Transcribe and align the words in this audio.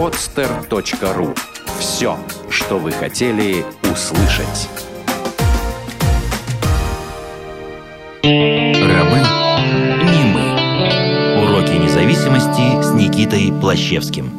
podster.ru 0.00 1.36
Все, 1.78 2.18
что 2.48 2.78
вы 2.78 2.90
хотели 2.90 3.66
услышать. 3.82 4.70
Рабы 8.22 9.18
не 10.10 10.24
мы. 10.24 11.42
Уроки 11.42 11.72
независимости 11.72 12.82
с 12.82 12.94
Никитой 12.94 13.52
Плащевским. 13.60 14.32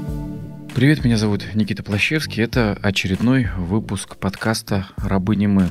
Привет, 0.73 1.05
меня 1.05 1.19
зовут 1.19 1.53
Никита 1.53 1.83
Плащевский. 1.83 2.41
Это 2.41 2.75
очередной 2.81 3.47
выпуск 3.55 4.17
подкаста 4.17 4.87
«Рабы 4.97 5.35
не 5.35 5.45
мы». 5.45 5.69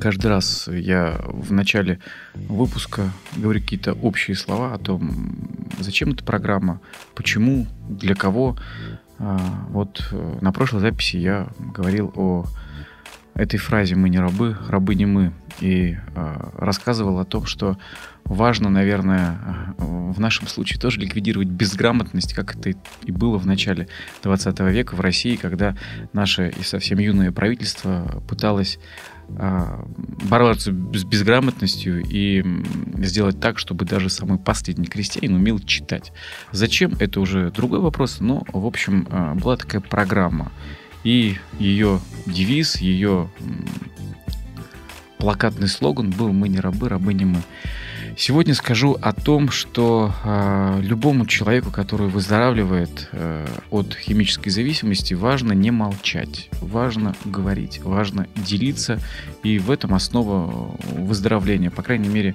Каждый 0.00 0.26
раз 0.26 0.68
я 0.68 1.18
в 1.28 1.50
начале 1.50 1.98
выпуска 2.34 3.10
говорю 3.36 3.60
какие-то 3.60 3.94
общие 3.94 4.36
слова 4.36 4.74
о 4.74 4.78
том, 4.78 5.38
зачем 5.78 6.10
эта 6.10 6.22
программа, 6.22 6.80
почему, 7.14 7.66
для 7.88 8.14
кого. 8.14 8.58
А, 9.18 9.66
вот 9.70 10.06
э, 10.12 10.38
на 10.42 10.52
прошлой 10.52 10.80
записи 10.80 11.16
я 11.16 11.48
говорил 11.58 12.12
о 12.14 12.44
этой 13.34 13.56
фразе 13.56 13.94
«мы 13.94 14.10
не 14.10 14.18
рабы, 14.18 14.58
рабы 14.68 14.94
не 14.94 15.06
мы» 15.06 15.32
и 15.60 15.96
а, 16.14 16.52
рассказывал 16.58 17.18
о 17.18 17.24
том, 17.24 17.46
что 17.46 17.78
важно, 18.24 18.68
наверное, 18.68 19.74
в 19.78 20.20
нашем 20.20 20.46
случае 20.46 20.78
тоже 20.78 21.00
ликвидировать 21.00 21.48
безграмотность, 21.48 22.34
как 22.34 22.54
это 22.54 22.74
и 23.02 23.10
было 23.10 23.38
в 23.38 23.46
начале 23.46 23.88
20 24.22 24.60
века 24.60 24.94
в 24.94 25.00
России, 25.00 25.36
когда 25.36 25.76
наше 26.12 26.50
и 26.50 26.62
совсем 26.62 26.98
юное 26.98 27.32
правительство 27.32 28.22
пыталось 28.28 28.78
бороться 29.28 30.72
с 30.72 31.04
безграмотностью 31.04 32.02
и 32.02 32.44
сделать 32.96 33.40
так, 33.40 33.58
чтобы 33.58 33.84
даже 33.84 34.08
самый 34.08 34.38
последний 34.38 34.86
крестьянин 34.86 35.34
умел 35.34 35.58
читать. 35.60 36.12
Зачем? 36.50 36.94
Это 36.98 37.20
уже 37.20 37.50
другой 37.50 37.80
вопрос, 37.80 38.20
но, 38.20 38.42
в 38.52 38.66
общем, 38.66 39.06
а, 39.10 39.34
была 39.34 39.56
такая 39.56 39.80
программа. 39.80 40.50
И 41.04 41.36
ее 41.58 42.00
девиз, 42.26 42.76
ее 42.78 43.30
плакатный 45.18 45.68
слоган 45.68 46.10
был 46.10 46.32
«Мы 46.32 46.48
не 46.48 46.58
рабы, 46.58 46.88
рабы 46.88 47.14
не 47.14 47.24
мы». 47.24 47.42
Сегодня 48.20 48.52
скажу 48.52 48.98
о 49.00 49.12
том, 49.12 49.48
что 49.48 50.12
э, 50.24 50.80
любому 50.82 51.24
человеку, 51.24 51.70
который 51.70 52.08
выздоравливает 52.08 53.08
э, 53.12 53.46
от 53.70 53.94
химической 53.94 54.50
зависимости, 54.50 55.14
важно 55.14 55.52
не 55.52 55.70
молчать, 55.70 56.48
важно 56.60 57.14
говорить, 57.24 57.80
важно 57.80 58.26
делиться, 58.34 58.98
и 59.44 59.60
в 59.60 59.70
этом 59.70 59.94
основа 59.94 60.76
выздоровления. 60.96 61.70
По 61.70 61.84
крайней 61.84 62.08
мере, 62.08 62.34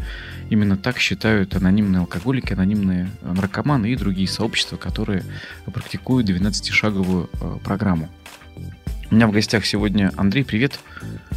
именно 0.49 0.77
так 0.77 0.99
считают 0.99 1.53
анонимные 1.53 1.99
алкоголики, 1.99 2.53
анонимные 2.53 3.09
наркоманы 3.21 3.91
и 3.91 3.97
другие 3.97 4.29
сообщества, 4.29 4.77
которые 4.77 5.25
практикуют 5.65 6.29
12-шаговую 6.29 7.29
э, 7.29 7.57
программу. 7.61 8.07
У 9.14 9.16
меня 9.16 9.28
в 9.28 9.31
гостях 9.31 9.64
сегодня 9.64 10.11
Андрей, 10.17 10.44
привет. 10.44 10.80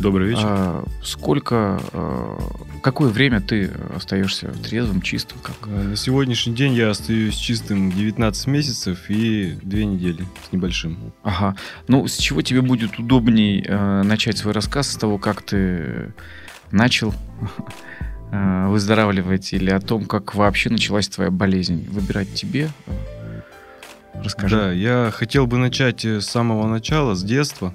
Добрый 0.00 0.28
вечер. 0.28 0.46
А, 0.46 0.84
сколько, 1.04 1.78
а, 1.92 2.38
какое 2.82 3.10
время 3.10 3.42
ты 3.42 3.70
остаешься 3.94 4.48
трезвым, 4.48 5.02
чистым? 5.02 5.38
Как? 5.42 5.56
А, 5.64 5.82
на 5.90 5.94
сегодняшний 5.94 6.54
день 6.54 6.72
я 6.72 6.88
остаюсь 6.88 7.34
чистым 7.34 7.92
19 7.92 8.46
месяцев 8.46 9.10
и 9.10 9.58
2 9.60 9.78
недели 9.80 10.24
с 10.48 10.52
небольшим. 10.52 11.12
Ага. 11.22 11.54
Ну, 11.86 12.08
с 12.08 12.16
чего 12.16 12.40
тебе 12.40 12.62
будет 12.62 12.98
удобней 12.98 13.62
э, 13.62 14.02
начать 14.04 14.38
свой 14.38 14.54
рассказ? 14.54 14.92
С 14.92 14.96
того, 14.96 15.18
как 15.18 15.42
ты 15.42 16.14
начал 16.70 17.12
э, 18.32 18.68
выздоравливать 18.68 19.52
или 19.52 19.68
о 19.68 19.80
том, 19.80 20.06
как 20.06 20.34
вообще 20.34 20.70
началась 20.70 21.08
твоя 21.08 21.30
болезнь? 21.30 21.86
Выбирать 21.90 22.32
тебе? 22.32 22.70
Расскажи. 24.22 24.56
Да, 24.56 24.72
я 24.72 25.10
хотел 25.14 25.46
бы 25.46 25.58
начать 25.58 26.04
э, 26.04 26.20
с 26.20 26.26
самого 26.26 26.66
начала, 26.66 27.14
с 27.14 27.22
детства. 27.22 27.74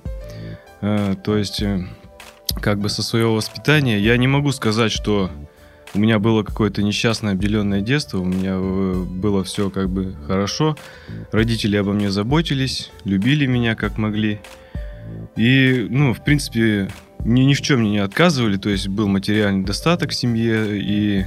Э, 0.82 1.16
то 1.24 1.38
есть, 1.38 1.62
э, 1.62 1.86
как 2.60 2.80
бы 2.80 2.90
со 2.90 3.04
своего 3.04 3.36
воспитания. 3.36 4.00
Я 4.00 4.18
не 4.18 4.28
могу 4.28 4.52
сказать, 4.52 4.92
что 4.92 5.30
у 5.94 6.00
меня 6.00 6.20
было 6.20 6.44
какое-то 6.44 6.84
несчастное 6.84 7.34
обделенное 7.34 7.82
детство, 7.82 8.20
у 8.20 8.26
меня 8.26 8.58
было 8.58 9.44
все 9.44 9.70
как 9.70 9.90
бы 9.90 10.16
хорошо. 10.26 10.78
Родители 11.32 11.76
обо 11.76 11.92
мне 11.92 12.12
заботились, 12.12 12.92
любили 13.04 13.46
меня 13.46 13.76
как 13.76 13.98
могли. 13.98 14.40
И, 15.36 15.88
ну, 15.90 16.14
в 16.14 16.24
принципе, 16.24 16.90
ни, 17.26 17.42
ни 17.42 17.54
в 17.54 17.62
чем 17.62 17.82
мне 17.82 17.92
не 17.92 17.98
отказывали, 18.00 18.58
то 18.58 18.70
есть 18.70 18.88
был 18.88 19.08
материальный 19.08 19.66
достаток 19.66 20.12
в 20.12 20.16
семье 20.16 20.80
и 20.80 21.26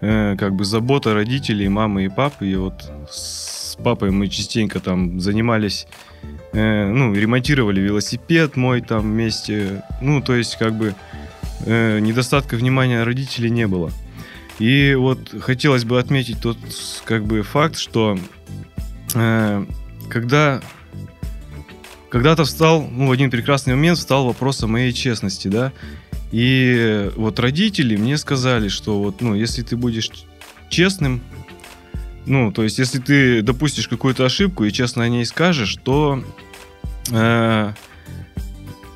э, 0.00 0.36
как 0.38 0.54
бы 0.54 0.64
забота 0.64 1.12
родителей, 1.12 1.68
мамы 1.68 2.06
и 2.06 2.08
папы. 2.08 2.48
И 2.48 2.56
вот 2.56 2.90
с 3.10 3.51
с 3.72 3.76
папой 3.76 4.10
мы 4.10 4.28
частенько 4.28 4.80
там 4.80 5.18
занимались, 5.18 5.86
э, 6.52 6.90
ну, 6.92 7.14
ремонтировали 7.14 7.80
велосипед 7.80 8.56
мой 8.56 8.82
там 8.82 9.00
вместе. 9.00 9.82
Ну, 10.02 10.20
то 10.20 10.36
есть, 10.36 10.56
как 10.58 10.74
бы, 10.74 10.94
э, 11.64 11.98
недостатка 12.00 12.56
внимания 12.56 13.02
родителей 13.02 13.50
не 13.50 13.66
было. 13.66 13.90
И 14.58 14.94
вот 14.94 15.34
хотелось 15.40 15.84
бы 15.84 15.98
отметить 15.98 16.40
тот, 16.40 16.58
как 17.04 17.24
бы, 17.24 17.42
факт, 17.42 17.78
что 17.78 18.18
э, 19.14 19.64
когда 20.10 20.60
когда-то 22.10 22.44
встал, 22.44 22.82
ну, 22.82 23.06
в 23.06 23.12
один 23.12 23.30
прекрасный 23.30 23.74
момент 23.74 23.96
встал 23.96 24.26
вопрос 24.26 24.62
о 24.62 24.66
моей 24.66 24.92
честности, 24.92 25.48
да, 25.48 25.72
и 26.30 27.10
вот 27.16 27.38
родители 27.38 27.96
мне 27.96 28.18
сказали, 28.18 28.68
что 28.68 29.02
вот, 29.02 29.22
ну, 29.22 29.34
если 29.34 29.62
ты 29.62 29.78
будешь 29.78 30.10
честным, 30.68 31.22
ну, 32.26 32.52
то 32.52 32.62
есть, 32.62 32.78
если 32.78 32.98
ты 32.98 33.42
допустишь 33.42 33.88
какую-то 33.88 34.24
ошибку 34.24 34.64
и 34.64 34.72
честно 34.72 35.04
о 35.04 35.08
ней 35.08 35.24
скажешь, 35.26 35.76
то 35.82 36.22
э, 37.10 37.72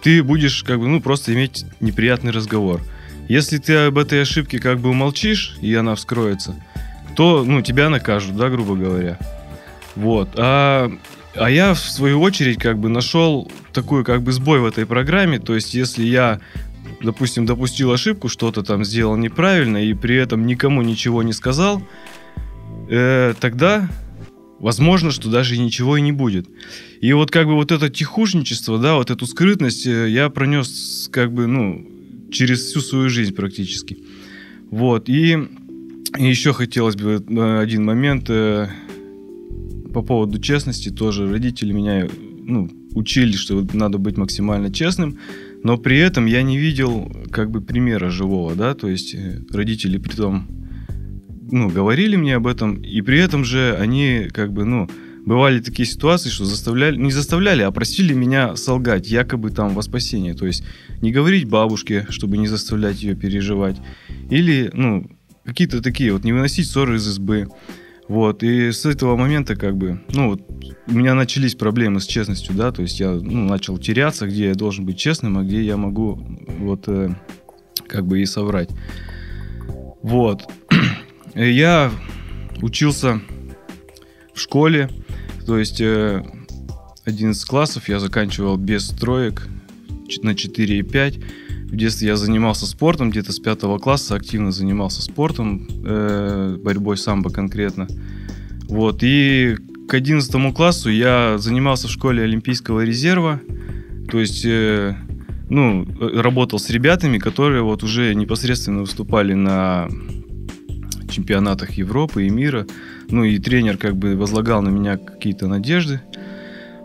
ты 0.02 0.22
будешь, 0.22 0.62
как 0.62 0.78
бы, 0.78 0.86
ну, 0.86 1.00
просто 1.00 1.34
иметь 1.34 1.64
неприятный 1.80 2.30
разговор. 2.30 2.80
Если 3.28 3.58
ты 3.58 3.74
об 3.86 3.98
этой 3.98 4.22
ошибке 4.22 4.60
как 4.60 4.78
бы 4.78 4.90
умолчишь, 4.90 5.56
и 5.60 5.74
она 5.74 5.96
вскроется, 5.96 6.54
то, 7.16 7.44
ну, 7.44 7.62
тебя 7.62 7.90
накажут, 7.90 8.36
да, 8.36 8.48
грубо 8.48 8.76
говоря. 8.76 9.18
Вот. 9.96 10.30
А, 10.36 10.92
а 11.34 11.50
я, 11.50 11.74
в 11.74 11.80
свою 11.80 12.20
очередь, 12.20 12.58
как 12.58 12.78
бы 12.78 12.88
нашел 12.88 13.50
такой, 13.72 14.04
как 14.04 14.22
бы, 14.22 14.30
сбой 14.30 14.60
в 14.60 14.66
этой 14.66 14.86
программе. 14.86 15.40
То 15.40 15.54
есть, 15.54 15.74
если 15.74 16.04
я 16.04 16.40
допустим, 17.00 17.46
допустил 17.46 17.92
ошибку, 17.92 18.28
что-то 18.28 18.62
там 18.62 18.84
сделал 18.84 19.16
неправильно 19.16 19.78
и 19.78 19.94
при 19.94 20.16
этом 20.16 20.46
никому 20.46 20.82
ничего 20.82 21.22
не 21.22 21.32
сказал, 21.32 21.82
э, 22.88 23.34
тогда 23.40 23.88
возможно, 24.58 25.10
что 25.10 25.30
даже 25.30 25.58
ничего 25.58 25.96
и 25.96 26.00
не 26.00 26.12
будет. 26.12 26.48
И 27.00 27.12
вот 27.12 27.30
как 27.30 27.46
бы 27.46 27.54
вот 27.54 27.72
это 27.72 27.88
тихушничество, 27.88 28.78
да, 28.78 28.96
вот 28.96 29.10
эту 29.10 29.26
скрытность 29.26 29.86
э, 29.86 30.08
я 30.10 30.28
пронес 30.30 31.08
как 31.12 31.32
бы, 31.32 31.46
ну, 31.46 31.86
через 32.30 32.60
всю 32.62 32.80
свою 32.80 33.08
жизнь 33.08 33.34
практически. 33.34 33.98
Вот, 34.70 35.08
и, 35.08 35.38
еще 36.18 36.52
хотелось 36.52 36.96
бы 36.96 37.24
э, 37.28 37.58
один 37.58 37.84
момент 37.84 38.28
э, 38.28 38.68
по 39.92 40.02
поводу 40.02 40.38
честности 40.38 40.90
тоже. 40.90 41.30
Родители 41.30 41.72
меня, 41.72 42.08
ну, 42.42 42.70
учили, 42.94 43.32
что 43.32 43.66
надо 43.72 43.98
быть 43.98 44.16
максимально 44.16 44.72
честным, 44.72 45.18
но 45.62 45.76
при 45.76 45.98
этом 45.98 46.26
я 46.26 46.42
не 46.42 46.58
видел 46.58 47.12
как 47.30 47.50
бы 47.50 47.60
примера 47.60 48.08
живого, 48.08 48.54
да, 48.54 48.74
то 48.74 48.88
есть 48.88 49.14
э, 49.14 49.42
родители 49.50 49.98
при 49.98 50.14
том 50.14 50.46
ну, 51.50 51.68
говорили 51.68 52.16
мне 52.16 52.36
об 52.36 52.46
этом, 52.46 52.82
и 52.82 53.00
при 53.02 53.18
этом 53.18 53.44
же 53.44 53.76
они 53.78 54.28
как 54.32 54.52
бы, 54.52 54.64
ну, 54.64 54.88
бывали 55.24 55.60
такие 55.60 55.86
ситуации, 55.86 56.30
что 56.30 56.44
заставляли, 56.44 56.96
не 56.96 57.10
заставляли, 57.10 57.62
а 57.62 57.70
просили 57.70 58.14
меня 58.14 58.56
солгать, 58.56 59.08
якобы 59.08 59.50
там 59.50 59.74
во 59.74 59.82
спасение. 59.82 60.34
То 60.34 60.46
есть 60.46 60.64
не 61.02 61.12
говорить 61.12 61.48
бабушке, 61.48 62.06
чтобы 62.10 62.38
не 62.38 62.46
заставлять 62.46 63.02
ее 63.02 63.14
переживать. 63.14 63.76
Или, 64.30 64.70
ну, 64.72 65.10
какие-то 65.44 65.82
такие, 65.82 66.12
вот 66.12 66.24
не 66.24 66.32
выносить 66.32 66.68
ссоры 66.68 66.96
из 66.96 67.08
избы. 67.08 67.48
Вот, 68.08 68.44
и 68.44 68.70
с 68.70 68.86
этого 68.86 69.16
момента 69.16 69.56
как 69.56 69.76
бы, 69.76 70.00
ну, 70.12 70.30
вот, 70.30 70.42
у 70.86 70.92
меня 70.92 71.14
начались 71.14 71.56
проблемы 71.56 72.00
с 72.00 72.06
честностью, 72.06 72.54
да, 72.54 72.70
то 72.70 72.82
есть 72.82 73.00
я, 73.00 73.10
ну, 73.10 73.48
начал 73.48 73.78
теряться, 73.78 74.28
где 74.28 74.46
я 74.46 74.54
должен 74.54 74.86
быть 74.86 74.96
честным, 74.96 75.38
а 75.38 75.42
где 75.42 75.60
я 75.60 75.76
могу, 75.76 76.14
вот, 76.60 76.84
э, 76.86 77.16
как 77.88 78.06
бы 78.06 78.22
и 78.22 78.26
соврать. 78.26 78.70
Вот. 80.02 80.42
Э, 81.36 81.50
я 81.50 81.92
учился 82.62 83.20
в 84.34 84.40
школе, 84.40 84.90
то 85.46 85.58
есть 85.58 85.80
11 85.80 86.24
э, 87.06 87.46
классов 87.46 87.88
я 87.88 88.00
заканчивал 88.00 88.56
без 88.56 88.88
троек 88.88 89.46
на 90.22 90.30
4,5. 90.30 91.24
В 91.66 91.76
детстве 91.76 92.08
я 92.08 92.16
занимался 92.16 92.66
спортом, 92.66 93.10
где-то 93.10 93.32
с 93.32 93.38
5 93.38 93.60
класса 93.82 94.14
активно 94.14 94.50
занимался 94.50 95.02
спортом, 95.02 95.68
э, 95.84 96.58
борьбой 96.62 96.96
самбо 96.96 97.30
конкретно. 97.30 97.86
Вот, 98.68 99.02
и 99.02 99.56
к 99.88 99.94
11 99.94 100.52
классу 100.54 100.90
я 100.90 101.36
занимался 101.38 101.88
в 101.88 101.90
школе 101.90 102.22
Олимпийского 102.22 102.84
резерва, 102.84 103.40
то 104.10 104.20
есть, 104.20 104.44
ну, 104.44 105.86
работал 106.00 106.58
с 106.58 106.70
ребятами, 106.70 107.18
которые 107.18 107.62
вот 107.62 107.82
уже 107.82 108.14
непосредственно 108.14 108.80
выступали 108.80 109.34
на 109.34 109.88
чемпионатах 111.16 111.72
Европы 111.72 112.26
и 112.26 112.30
мира. 112.30 112.66
Ну 113.08 113.24
и 113.24 113.38
тренер 113.38 113.78
как 113.78 113.96
бы 113.96 114.16
возлагал 114.16 114.62
на 114.62 114.68
меня 114.68 114.96
какие-то 114.98 115.48
надежды. 115.48 116.00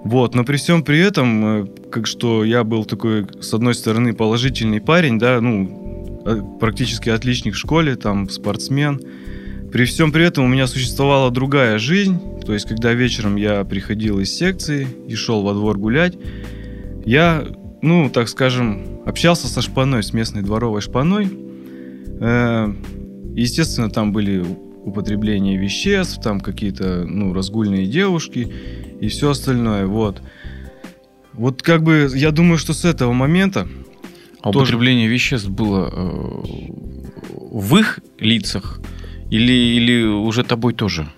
Вот, 0.04 0.34
но 0.34 0.44
при 0.44 0.58
всем 0.58 0.84
при 0.84 1.00
этом, 1.00 1.46
э, 1.46 1.68
как 1.92 2.08
что 2.08 2.44
я 2.44 2.64
был 2.64 2.86
такой, 2.86 3.28
с 3.40 3.54
одной 3.54 3.76
стороны, 3.76 4.14
положительный 4.14 4.82
парень, 4.82 5.20
да, 5.20 5.40
ну, 5.42 6.22
э, 6.26 6.42
практически 6.60 7.10
отличник 7.10 7.54
в 7.54 7.58
школе, 7.58 7.96
там, 7.96 8.28
спортсмен. 8.28 9.00
При 9.72 9.86
всем 9.86 10.12
при 10.12 10.26
этом 10.26 10.46
у 10.46 10.48
меня 10.48 10.66
существовала 10.66 11.30
другая 11.30 11.78
жизнь, 11.78 12.20
то 12.46 12.54
есть, 12.54 12.68
когда 12.68 12.94
вечером 12.94 13.36
я 13.36 13.64
приходил 13.64 14.20
из 14.20 14.36
секции 14.36 14.88
и 15.08 15.16
шел 15.16 15.44
во 15.44 15.54
двор 15.54 15.78
гулять, 15.78 16.18
я, 17.06 17.46
ну, 17.84 18.10
так 18.10 18.28
скажем, 18.28 19.02
общался 19.06 19.48
со 19.48 19.62
шпаной, 19.62 20.02
с 20.02 20.14
местной 20.14 20.42
дворовой 20.42 20.82
шпаной. 20.82 21.30
Э, 22.20 22.74
естественно, 23.36 23.90
там 23.90 24.12
были 24.12 24.44
употребление 24.84 25.58
веществ, 25.58 26.22
там 26.22 26.40
какие-то, 26.40 27.06
ну, 27.06 27.34
разгульные 27.34 27.86
девушки 27.86 28.52
и 29.00 29.08
все 29.08 29.30
остальное, 29.30 29.86
вот. 29.86 30.22
Вот 31.34 31.62
как 31.62 31.84
бы, 31.84 32.10
я 32.14 32.32
думаю, 32.32 32.58
что 32.58 32.74
с 32.74 32.86
этого 32.86 33.14
момента... 33.14 33.68
А 34.42 34.52
тоже... 34.52 34.74
употребление 34.74 35.08
веществ 35.08 35.50
было 35.50 35.88
э, 35.94 36.72
в 37.52 37.78
их 37.78 38.00
лицах 38.20 38.80
или, 39.30 39.52
или 39.52 40.04
уже 40.04 40.44
тобой 40.44 40.74
тоже? 40.74 41.12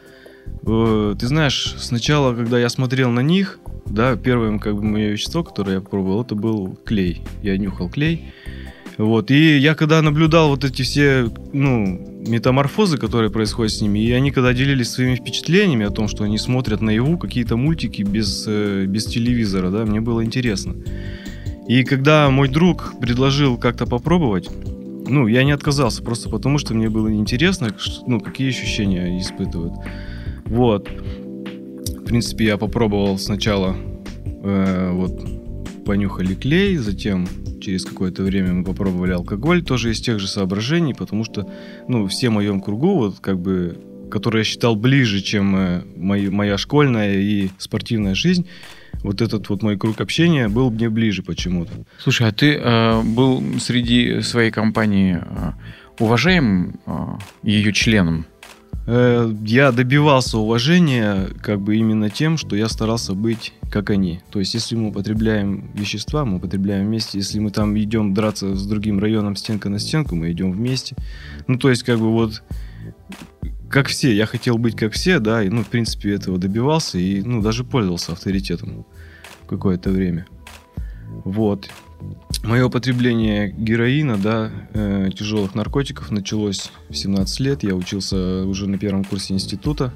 Э, 0.65 1.15
ты 1.17 1.27
знаешь, 1.27 1.75
сначала, 1.77 2.35
когда 2.35 2.59
я 2.59 2.69
смотрел 2.69 3.11
на 3.11 3.21
них, 3.21 3.59
да, 3.85 4.15
первое 4.15 4.59
как 4.59 4.75
бы 4.75 4.83
мое 4.83 5.09
вещество, 5.11 5.43
которое 5.43 5.75
я 5.75 5.81
пробовал, 5.81 6.23
это 6.23 6.35
был 6.35 6.77
клей. 6.83 7.21
Я 7.41 7.57
нюхал 7.57 7.89
клей. 7.89 8.33
Вот. 8.97 9.31
И 9.31 9.57
я 9.57 9.75
когда 9.75 10.01
наблюдал 10.01 10.49
вот 10.49 10.63
эти 10.63 10.81
все, 10.83 11.29
ну, 11.51 11.85
метаморфозы, 12.27 12.97
которые 12.97 13.31
происходят 13.31 13.73
с 13.73 13.81
ними, 13.81 13.99
и 13.99 14.11
они 14.11 14.31
когда 14.31 14.53
делились 14.53 14.89
своими 14.89 15.15
впечатлениями 15.15 15.85
о 15.85 15.89
том, 15.89 16.07
что 16.07 16.23
они 16.23 16.37
смотрят 16.37 16.81
наяву 16.81 17.17
какие-то 17.17 17.57
мультики 17.57 18.03
без, 18.03 18.45
э, 18.47 18.85
без 18.85 19.05
телевизора, 19.05 19.71
да, 19.71 19.85
мне 19.85 20.01
было 20.01 20.23
интересно. 20.23 20.75
И 21.67 21.83
когда 21.83 22.29
мой 22.29 22.49
друг 22.49 22.93
предложил 22.99 23.57
как-то 23.57 23.85
попробовать, 23.85 24.49
ну, 25.07 25.27
я 25.27 25.43
не 25.43 25.51
отказался, 25.51 26.03
просто 26.03 26.29
потому 26.29 26.57
что 26.57 26.73
мне 26.73 26.89
было 26.89 27.11
интересно, 27.11 27.75
ну, 28.07 28.19
какие 28.19 28.49
ощущения 28.49 29.19
испытывают. 29.19 29.73
Вот. 30.45 30.89
В 30.89 32.05
принципе, 32.05 32.45
я 32.45 32.57
попробовал 32.57 33.17
сначала 33.17 33.75
э, 34.25 34.91
вот 34.93 35.83
понюхали 35.85 36.35
клей, 36.35 36.77
затем 36.77 37.27
через 37.63 37.85
какое-то 37.85 38.23
время 38.23 38.53
мы 38.53 38.63
попробовали 38.63 39.11
алкоголь, 39.11 39.63
тоже 39.63 39.91
из 39.91 40.01
тех 40.01 40.19
же 40.19 40.27
соображений, 40.27 40.93
потому 40.93 41.23
что, 41.23 41.49
ну, 41.87 42.07
все 42.07 42.29
в 42.29 42.33
моем 42.33 42.61
кругу, 42.61 42.95
вот 42.95 43.19
как 43.19 43.39
бы, 43.39 43.77
который 44.11 44.39
я 44.39 44.43
считал 44.43 44.75
ближе, 44.75 45.21
чем 45.21 45.55
э, 45.55 45.83
мои, 45.95 46.29
моя 46.29 46.57
школьная 46.57 47.19
и 47.19 47.49
спортивная 47.57 48.15
жизнь, 48.15 48.47
вот 49.01 49.21
этот 49.21 49.49
вот 49.49 49.63
мой 49.63 49.77
круг 49.77 50.01
общения 50.01 50.47
был 50.47 50.69
мне 50.71 50.89
ближе 50.89 51.23
почему-то. 51.23 51.71
Слушай, 51.99 52.27
а 52.27 52.31
ты 52.31 52.55
э, 52.55 53.01
был 53.01 53.41
среди 53.59 54.21
своей 54.21 54.51
компании 54.51 55.19
э, 55.21 55.51
уважаемым 55.99 56.79
э, 56.85 56.91
ее 57.43 57.73
членом? 57.73 58.25
Э, 58.85 59.33
я 59.45 59.71
добивался 59.71 60.37
уважения 60.37 61.29
как 61.41 61.61
бы 61.61 61.77
именно 61.77 62.09
тем, 62.09 62.37
что 62.37 62.55
я 62.55 62.67
старался 62.67 63.13
быть 63.13 63.53
как 63.71 63.89
они. 63.89 64.21
То 64.29 64.39
есть, 64.39 64.53
если 64.53 64.75
мы 64.75 64.89
употребляем 64.89 65.71
вещества, 65.73 66.25
мы 66.25 66.37
употребляем 66.37 66.87
вместе. 66.87 67.17
Если 67.17 67.39
мы 67.39 67.51
там 67.51 67.77
идем 67.77 68.13
драться 68.13 68.55
с 68.55 68.65
другим 68.65 68.99
районом 68.99 69.35
стенка 69.35 69.69
на 69.69 69.79
стенку, 69.79 70.15
мы 70.15 70.31
идем 70.31 70.51
вместе. 70.51 70.95
Ну, 71.47 71.57
то 71.57 71.69
есть, 71.69 71.83
как 71.83 71.99
бы 71.99 72.11
вот 72.11 72.43
как 73.69 73.87
все. 73.87 74.13
Я 74.13 74.25
хотел 74.27 74.57
быть 74.57 74.75
как 74.75 74.93
все, 74.93 75.19
да, 75.19 75.43
и, 75.43 75.49
ну, 75.49 75.63
в 75.63 75.67
принципе, 75.67 76.13
этого 76.13 76.37
добивался 76.37 76.99
и, 76.99 77.21
ну, 77.23 77.41
даже 77.41 77.63
пользовался 77.63 78.11
авторитетом 78.11 78.85
какое-то 79.47 79.89
время. 79.89 80.27
Вот. 81.25 81.69
Мое 82.43 82.65
употребление 82.65 83.53
героина, 83.57 84.17
да, 84.17 84.51
э, 84.73 85.09
тяжелых 85.17 85.55
наркотиков 85.55 86.11
началось 86.11 86.71
в 86.89 86.95
17 86.95 87.39
лет. 87.39 87.63
Я 87.63 87.73
учился 87.75 88.45
уже 88.45 88.67
на 88.67 88.77
первом 88.77 89.05
курсе 89.05 89.33
института. 89.33 89.93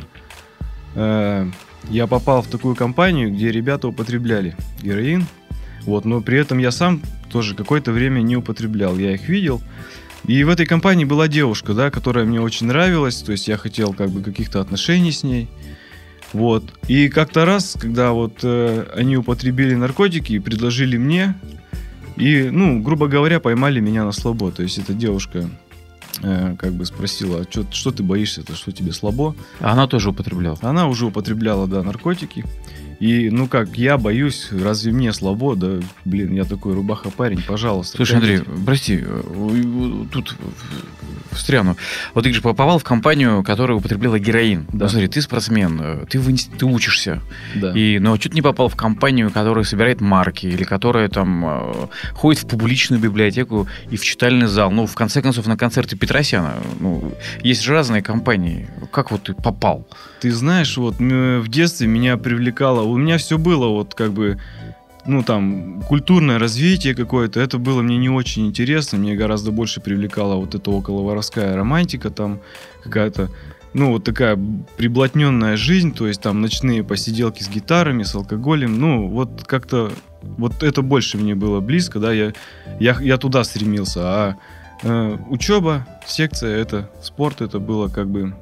Э, 0.95 1.45
я 1.89 2.07
попал 2.07 2.42
в 2.42 2.48
такую 2.48 2.75
компанию, 2.75 3.33
где 3.33 3.51
ребята 3.51 3.88
употребляли 3.88 4.56
героин. 4.81 5.25
Вот, 5.81 6.06
но 6.06 6.21
при 6.21 6.38
этом 6.38 6.57
я 6.57 6.71
сам 6.71 7.01
тоже 7.31 7.56
какое-то 7.56 7.92
время 7.92 8.21
не 8.21 8.38
употреблял. 8.38 8.98
Я 8.98 9.13
их 9.13 9.27
видел. 9.27 9.62
И 10.25 10.44
в 10.44 10.50
этой 10.50 10.65
компании 10.65 11.06
была 11.06 11.27
девушка, 11.27 11.74
да, 11.74 11.92
которая 11.92 12.25
мне 12.25 12.42
очень 12.42 12.68
нравилась. 12.68 13.21
То 13.21 13.31
есть 13.33 13.48
я 13.48 13.57
хотел 13.57 13.94
как 13.94 14.09
бы 14.09 14.21
каких-то 14.21 14.62
отношений 14.62 15.12
с 15.12 15.24
ней. 15.24 15.50
Вот. 16.33 16.63
И 16.88 17.09
как-то 17.09 17.45
раз, 17.45 17.77
когда 17.80 18.12
вот 18.12 18.39
э, 18.44 18.86
они 18.95 19.18
употребили 19.18 19.75
наркотики 19.75 20.33
и 20.33 20.39
предложили 20.39 20.98
мне 20.98 21.36
и, 22.18 22.50
ну, 22.50 22.81
грубо 22.81 23.08
говоря, 23.08 23.40
поймали 23.40 23.80
меня 23.80 24.04
на 24.04 24.12
слабо. 24.12 24.52
То 24.52 24.64
есть 24.64 24.78
эта 24.80 24.94
девушка 24.94 25.50
э, 26.24 26.56
как 26.58 26.74
бы 26.74 26.86
спросила, 26.86 27.42
а 27.42 27.44
что, 27.50 27.66
что 27.72 27.92
ты 27.92 28.04
боишься, 28.04 28.42
это 28.42 28.56
что 28.56 28.72
тебе 28.72 28.92
слабо? 28.92 29.36
Она 29.60 29.88
тоже 29.88 30.10
употребляла? 30.10 30.58
Она 30.62 30.88
уже 30.88 31.06
употребляла, 31.06 31.68
да, 31.68 31.84
наркотики. 31.84 32.44
И, 33.00 33.30
ну 33.30 33.48
как, 33.48 33.78
я 33.78 33.98
боюсь, 33.98 34.50
разве 34.52 34.92
мне 34.92 35.14
слабо? 35.14 35.56
Да, 35.56 35.80
блин, 36.06 36.34
я 36.34 36.46
такой 36.46 36.74
рубаха 36.74 37.12
парень, 37.12 37.42
пожалуйста. 37.42 37.98
Слушай, 37.98 38.18
Андрей, 38.18 38.42
прости, 38.66 39.04
э, 39.06 40.04
тут 40.12 40.36
встряну. 41.32 41.78
Вот 42.14 42.24
ты 42.24 42.34
же 42.34 42.42
попал 42.42 42.80
в 42.80 42.84
компанию, 42.84 43.44
которая 43.44 43.78
употребляла 43.78 44.20
героин. 44.20 44.66
Да. 44.74 44.86
Ну, 44.86 44.90
смотри, 44.90 45.08
ты 45.08 45.22
спортсмен, 45.22 45.80
э, 45.82 46.06
ты, 46.10 46.20
в, 46.20 46.36
ты 46.58 46.66
учишься. 46.66 47.22
Да. 47.56 47.72
И, 47.74 48.00
но 48.00 48.18
чуть 48.18 48.34
не 48.34 48.42
попал 48.42 48.68
в 48.68 48.76
компанию, 48.76 49.30
которая 49.32 49.64
собирает 49.64 50.02
марки, 50.02 50.48
или 50.48 50.64
которая 50.64 51.08
там 51.08 51.46
э, 51.46 51.88
ходит 52.14 52.44
в 52.44 52.48
публичную 52.48 53.00
библиотеку 53.00 53.68
и 53.92 53.98
в 53.98 54.04
читальный 54.04 54.48
зал. 54.48 54.72
Ну, 54.72 54.88
в 54.88 54.96
конце 54.96 55.22
концов, 55.22 55.46
на 55.46 55.56
концерты 55.56 55.96
Петросяна. 55.96 56.56
Ну, 56.80 57.14
есть 57.44 57.62
же 57.62 57.74
разные 57.74 58.02
компании. 58.02 58.68
Как 58.92 59.12
вот 59.12 59.24
ты 59.24 59.34
попал? 59.34 59.88
Ты 60.20 60.32
знаешь, 60.32 60.78
вот 60.78 60.96
в 60.98 61.48
детстве 61.48 61.88
меня 61.88 62.18
привлекало 62.18 62.82
у 62.89 62.98
меня 62.98 63.18
все 63.18 63.38
было 63.38 63.68
вот 63.68 63.94
как 63.94 64.13
бы 64.13 64.38
ну, 65.07 65.24
там, 65.24 65.81
культурное 65.88 66.38
развитие 66.38 66.94
какое-то, 66.94 67.39
это 67.39 67.57
было 67.57 67.81
мне 67.81 67.98
не 67.98 68.10
очень 68.10 68.45
интересно, 68.45 68.98
мне 68.98 69.16
гораздо 69.16 69.51
больше 69.51 69.80
привлекала 69.80 70.36
вот 70.36 70.54
эта 70.54 70.69
околоворовская 70.69 71.56
романтика, 71.56 72.10
там, 72.10 72.42
какая-то, 72.84 73.30
ну, 73.74 73.94
вот 73.94 74.04
такая 74.04 74.38
приблотненная 74.75 75.56
жизнь, 75.56 75.94
то 75.94 76.07
есть 76.07 76.22
там 76.22 76.42
ночные 76.42 76.84
посиделки 76.84 77.42
с 77.42 77.50
гитарами, 77.50 78.04
с 78.04 78.13
алкоголем, 78.16 78.80
ну, 78.80 79.07
вот 79.07 79.45
как-то, 79.45 79.92
вот 80.21 80.62
это 80.62 80.81
больше 80.81 81.18
мне 81.18 81.35
было 81.35 81.62
близко, 81.62 82.00
да, 82.00 82.12
я, 82.12 82.33
я, 82.80 82.97
я 83.00 83.18
туда 83.18 83.45
стремился, 83.45 84.02
а 84.04 84.35
э, 84.83 85.18
учеба, 85.30 85.88
секция, 86.06 86.57
это 86.57 86.92
спорт, 87.02 87.40
это 87.40 87.59
было 87.59 87.88
как 87.88 88.09
бы 88.09 88.35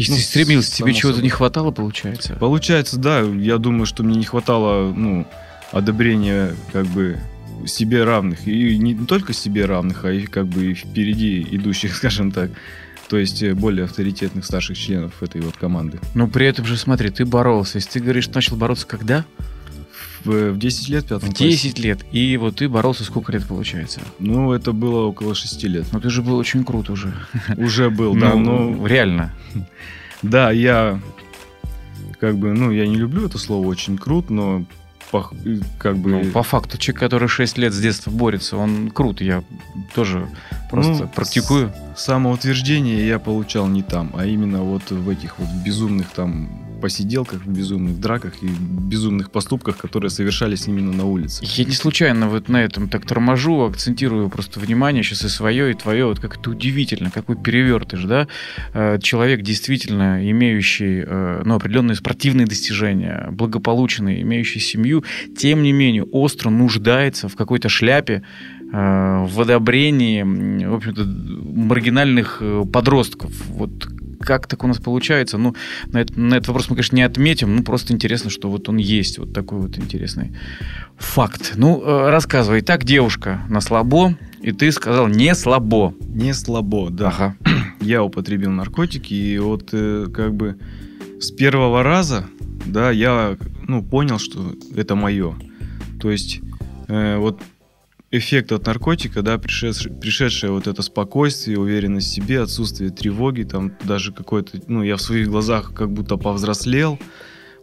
если 0.00 0.12
ну, 0.12 0.16
ты 0.18 0.24
стремился, 0.24 0.74
тебе 0.74 0.94
чего-то 0.94 1.20
не 1.20 1.28
хватало, 1.28 1.70
получается? 1.72 2.34
Получается, 2.34 2.98
да. 2.98 3.20
Я 3.20 3.58
думаю, 3.58 3.84
что 3.84 4.02
мне 4.02 4.16
не 4.16 4.24
хватало, 4.24 4.92
ну, 4.94 5.26
одобрения, 5.72 6.54
как 6.72 6.86
бы, 6.86 7.18
себе 7.66 8.04
равных. 8.04 8.48
И 8.48 8.78
не 8.78 8.94
только 8.94 9.34
себе 9.34 9.66
равных, 9.66 10.06
а 10.06 10.12
и 10.12 10.24
как 10.24 10.46
бы 10.46 10.72
впереди 10.72 11.46
идущих, 11.50 11.94
скажем 11.96 12.32
так. 12.32 12.50
То 13.08 13.18
есть 13.18 13.42
э, 13.42 13.54
более 13.54 13.84
авторитетных 13.84 14.46
старших 14.46 14.78
членов 14.78 15.22
этой 15.22 15.42
вот 15.42 15.56
команды. 15.56 15.98
Но 16.14 16.28
при 16.28 16.46
этом 16.46 16.64
же, 16.64 16.78
смотри, 16.78 17.10
ты 17.10 17.26
боролся. 17.26 17.76
Если 17.76 17.90
ты 17.90 18.00
говоришь, 18.00 18.28
начал 18.28 18.56
бороться 18.56 18.86
когда? 18.86 19.26
В, 20.24 20.52
в 20.52 20.58
10 20.58 20.88
лет, 20.88 21.04
в 21.04 21.08
пятом 21.08 21.30
В 21.30 21.34
10 21.34 21.74
классе. 21.74 21.88
лет. 21.88 22.04
И 22.12 22.36
вот 22.36 22.56
ты 22.56 22.68
боролся 22.68 23.04
сколько 23.04 23.32
лет, 23.32 23.46
получается? 23.46 24.00
Ну, 24.18 24.52
это 24.52 24.72
было 24.72 25.06
около 25.06 25.34
6 25.34 25.64
лет. 25.64 25.86
Ну, 25.92 26.00
ты 26.00 26.10
же 26.10 26.22
был 26.22 26.36
очень 26.36 26.64
крут 26.64 26.90
уже. 26.90 27.14
Уже 27.56 27.90
был, 27.90 28.14
да. 28.14 28.34
Ну, 28.34 28.74
но... 28.74 28.86
реально. 28.86 29.32
Да, 30.22 30.50
я 30.50 31.00
как 32.18 32.36
бы, 32.36 32.52
ну, 32.52 32.70
я 32.70 32.86
не 32.86 32.96
люблю 32.96 33.26
это 33.26 33.38
слово 33.38 33.66
очень 33.66 33.96
крут, 33.96 34.28
но 34.28 34.64
по, 35.10 35.30
как 35.78 35.96
бы... 35.96 36.10
Ну, 36.10 36.24
по 36.30 36.42
факту, 36.42 36.78
человек, 36.78 37.00
который 37.00 37.28
6 37.28 37.58
лет 37.58 37.72
с 37.72 37.80
детства 37.80 38.10
борется, 38.10 38.56
он 38.56 38.90
крут. 38.90 39.20
Я 39.20 39.42
тоже 39.94 40.28
просто 40.70 41.04
ну, 41.04 41.08
практикую. 41.08 41.72
Самоутверждение 41.96 43.06
я 43.06 43.18
получал 43.18 43.66
не 43.66 43.82
там, 43.82 44.12
а 44.14 44.26
именно 44.26 44.62
вот 44.62 44.90
в 44.90 45.08
этих 45.08 45.38
вот 45.38 45.48
безумных 45.64 46.10
там 46.10 46.48
посиделках, 46.80 47.44
в 47.44 47.50
безумных 47.50 48.00
драках 48.00 48.42
и 48.42 48.46
безумных 48.46 49.30
поступках, 49.30 49.76
которые 49.76 50.10
совершались 50.10 50.66
именно 50.66 50.92
на 50.92 51.04
улице. 51.04 51.44
Я 51.44 51.64
не 51.64 51.72
случайно 51.72 52.28
вот 52.28 52.48
на 52.48 52.62
этом 52.62 52.88
так 52.88 53.06
торможу, 53.06 53.62
акцентирую 53.62 54.28
просто 54.28 54.60
внимание 54.60 55.02
сейчас 55.02 55.24
и 55.24 55.28
свое, 55.28 55.70
и 55.70 55.74
твое. 55.74 56.06
Вот 56.06 56.20
как 56.20 56.38
это 56.38 56.50
удивительно, 56.50 57.10
какой 57.10 57.36
перевертыш, 57.36 58.04
да? 58.04 58.26
Э, 58.74 58.98
человек, 59.00 59.42
действительно 59.42 60.28
имеющий 60.30 61.04
э, 61.06 61.42
ну, 61.44 61.54
определенные 61.54 61.94
спортивные 61.94 62.46
достижения, 62.46 63.28
благополучный, 63.30 64.22
имеющий 64.22 64.60
семью, 64.60 65.04
тем 65.36 65.62
не 65.62 65.72
менее 65.72 66.04
остро 66.04 66.50
нуждается 66.50 67.28
в 67.28 67.36
какой-то 67.36 67.68
шляпе, 67.68 68.22
э, 68.72 69.26
в 69.26 69.40
одобрении, 69.40 70.22
в 70.22 70.74
общем-то, 70.74 71.04
маргинальных 71.04 72.42
подростков. 72.72 73.32
Вот 73.48 73.88
как 74.20 74.46
так 74.46 74.62
у 74.64 74.66
нас 74.66 74.78
получается? 74.78 75.38
Ну, 75.38 75.54
на, 75.86 75.98
это, 75.98 76.18
на 76.18 76.34
этот 76.34 76.48
вопрос 76.48 76.68
мы, 76.68 76.76
конечно, 76.76 76.96
не 76.96 77.02
отметим, 77.02 77.56
ну, 77.56 77.62
просто 77.62 77.92
интересно, 77.92 78.30
что 78.30 78.50
вот 78.50 78.68
он 78.68 78.76
есть, 78.76 79.18
вот 79.18 79.32
такой 79.32 79.58
вот 79.58 79.78
интересный 79.78 80.32
факт. 80.98 81.54
Ну, 81.56 81.82
э, 81.82 82.10
рассказывай. 82.10 82.60
Так, 82.60 82.84
девушка 82.84 83.42
на 83.48 83.60
слабо, 83.60 84.14
и 84.40 84.52
ты 84.52 84.70
сказал 84.72 85.08
не 85.08 85.34
слабо. 85.34 85.94
Не 86.00 86.34
слабо, 86.34 86.90
да. 86.90 87.08
Ага. 87.08 87.36
Я 87.80 88.04
употребил 88.04 88.50
наркотики, 88.50 89.14
и 89.14 89.38
вот 89.38 89.70
э, 89.72 90.06
как 90.12 90.34
бы 90.34 90.58
с 91.18 91.30
первого 91.30 91.82
раза, 91.82 92.26
да, 92.66 92.90
я, 92.90 93.36
ну, 93.66 93.82
понял, 93.82 94.18
что 94.18 94.54
это 94.74 94.94
мое. 94.94 95.34
То 96.00 96.10
есть, 96.10 96.40
э, 96.88 97.16
вот 97.16 97.40
эффект 98.10 98.50
от 98.52 98.66
наркотика, 98.66 99.22
да, 99.22 99.38
пришедшее, 99.38 99.94
пришедшее 99.94 100.52
вот 100.52 100.66
это 100.66 100.82
спокойствие, 100.82 101.58
уверенность 101.58 102.08
в 102.08 102.14
себе, 102.14 102.40
отсутствие 102.42 102.90
тревоги, 102.90 103.44
там 103.44 103.72
даже 103.84 104.12
какой-то, 104.12 104.60
ну, 104.66 104.82
я 104.82 104.96
в 104.96 105.02
своих 105.02 105.28
глазах 105.28 105.72
как 105.74 105.92
будто 105.92 106.16
повзрослел. 106.16 106.98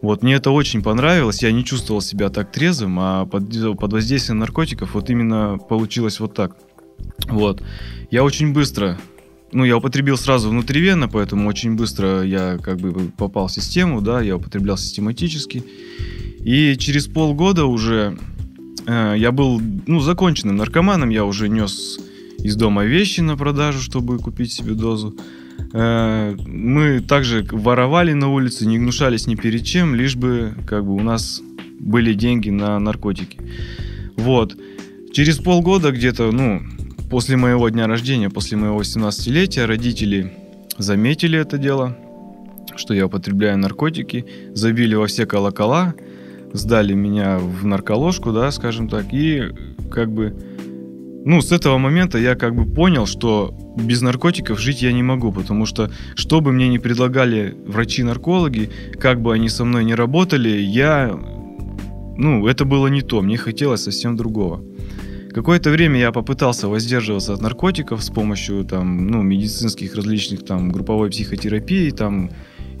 Вот, 0.00 0.22
мне 0.22 0.34
это 0.34 0.50
очень 0.50 0.82
понравилось, 0.82 1.42
я 1.42 1.52
не 1.52 1.64
чувствовал 1.64 2.00
себя 2.00 2.30
так 2.30 2.52
трезвым, 2.52 2.98
а 3.00 3.26
под, 3.26 3.50
под 3.78 3.92
воздействием 3.92 4.38
наркотиков 4.38 4.94
вот 4.94 5.10
именно 5.10 5.58
получилось 5.58 6.20
вот 6.20 6.34
так. 6.34 6.56
Вот. 7.26 7.62
Я 8.10 8.24
очень 8.24 8.52
быстро, 8.52 8.98
ну, 9.52 9.64
я 9.64 9.76
употребил 9.76 10.16
сразу 10.16 10.48
внутривенно, 10.48 11.08
поэтому 11.08 11.48
очень 11.48 11.76
быстро 11.76 12.22
я 12.22 12.58
как 12.58 12.78
бы 12.78 13.10
попал 13.10 13.48
в 13.48 13.52
систему, 13.52 14.00
да, 14.00 14.22
я 14.22 14.36
употреблял 14.36 14.78
систематически. 14.78 15.62
И 16.40 16.76
через 16.78 17.06
полгода 17.06 17.66
уже 17.66 18.16
я 18.88 19.32
был, 19.32 19.60
ну, 19.86 20.00
законченным 20.00 20.56
наркоманом, 20.56 21.10
я 21.10 21.24
уже 21.24 21.48
нес 21.48 21.98
из 22.38 22.56
дома 22.56 22.84
вещи 22.84 23.20
на 23.20 23.36
продажу, 23.36 23.80
чтобы 23.80 24.18
купить 24.18 24.52
себе 24.52 24.72
дозу. 24.72 25.14
Э, 25.72 26.34
мы 26.46 27.00
также 27.00 27.46
воровали 27.50 28.14
на 28.14 28.32
улице, 28.32 28.66
не 28.66 28.78
гнушались 28.78 29.26
ни 29.26 29.34
перед 29.34 29.64
чем, 29.64 29.94
лишь 29.94 30.16
бы 30.16 30.54
как 30.66 30.86
бы 30.86 30.94
у 30.94 31.00
нас 31.00 31.42
были 31.78 32.14
деньги 32.14 32.48
на 32.48 32.78
наркотики. 32.78 33.38
Вот. 34.16 34.56
Через 35.12 35.36
полгода 35.38 35.90
где-то, 35.90 36.32
ну, 36.32 36.62
после 37.10 37.36
моего 37.36 37.68
дня 37.68 37.86
рождения, 37.86 38.30
после 38.30 38.56
моего 38.56 38.80
18-летия, 38.80 39.66
родители 39.66 40.32
заметили 40.78 41.38
это 41.38 41.58
дело, 41.58 41.98
что 42.76 42.94
я 42.94 43.06
употребляю 43.06 43.58
наркотики, 43.58 44.24
забили 44.54 44.94
во 44.94 45.06
все 45.08 45.26
колокола– 45.26 45.94
сдали 46.52 46.94
меня 46.94 47.38
в 47.38 47.64
нарколожку, 47.64 48.32
да, 48.32 48.50
скажем 48.50 48.88
так, 48.88 49.06
и 49.12 49.42
как 49.90 50.12
бы, 50.12 50.34
ну, 51.24 51.40
с 51.40 51.52
этого 51.52 51.78
момента 51.78 52.18
я 52.18 52.34
как 52.34 52.54
бы 52.54 52.64
понял, 52.64 53.06
что 53.06 53.54
без 53.76 54.02
наркотиков 54.02 54.60
жить 54.60 54.82
я 54.82 54.92
не 54.92 55.02
могу, 55.02 55.32
потому 55.32 55.66
что, 55.66 55.90
что 56.14 56.40
бы 56.40 56.52
мне 56.52 56.68
ни 56.68 56.78
предлагали 56.78 57.56
врачи-наркологи, 57.66 58.70
как 58.98 59.20
бы 59.20 59.34
они 59.34 59.48
со 59.48 59.64
мной 59.64 59.84
не 59.84 59.94
работали, 59.94 60.48
я, 60.58 61.18
ну, 62.16 62.46
это 62.46 62.64
было 62.64 62.86
не 62.88 63.02
то, 63.02 63.20
мне 63.20 63.36
хотелось 63.36 63.82
совсем 63.82 64.16
другого. 64.16 64.62
Какое-то 65.32 65.70
время 65.70 66.00
я 66.00 66.10
попытался 66.10 66.68
воздерживаться 66.68 67.34
от 67.34 67.42
наркотиков 67.42 68.02
с 68.02 68.10
помощью 68.10 68.64
там, 68.64 69.06
ну, 69.06 69.22
медицинских 69.22 69.94
различных 69.94 70.44
там 70.44 70.72
групповой 70.72 71.10
психотерапии 71.10 71.90
там 71.90 72.30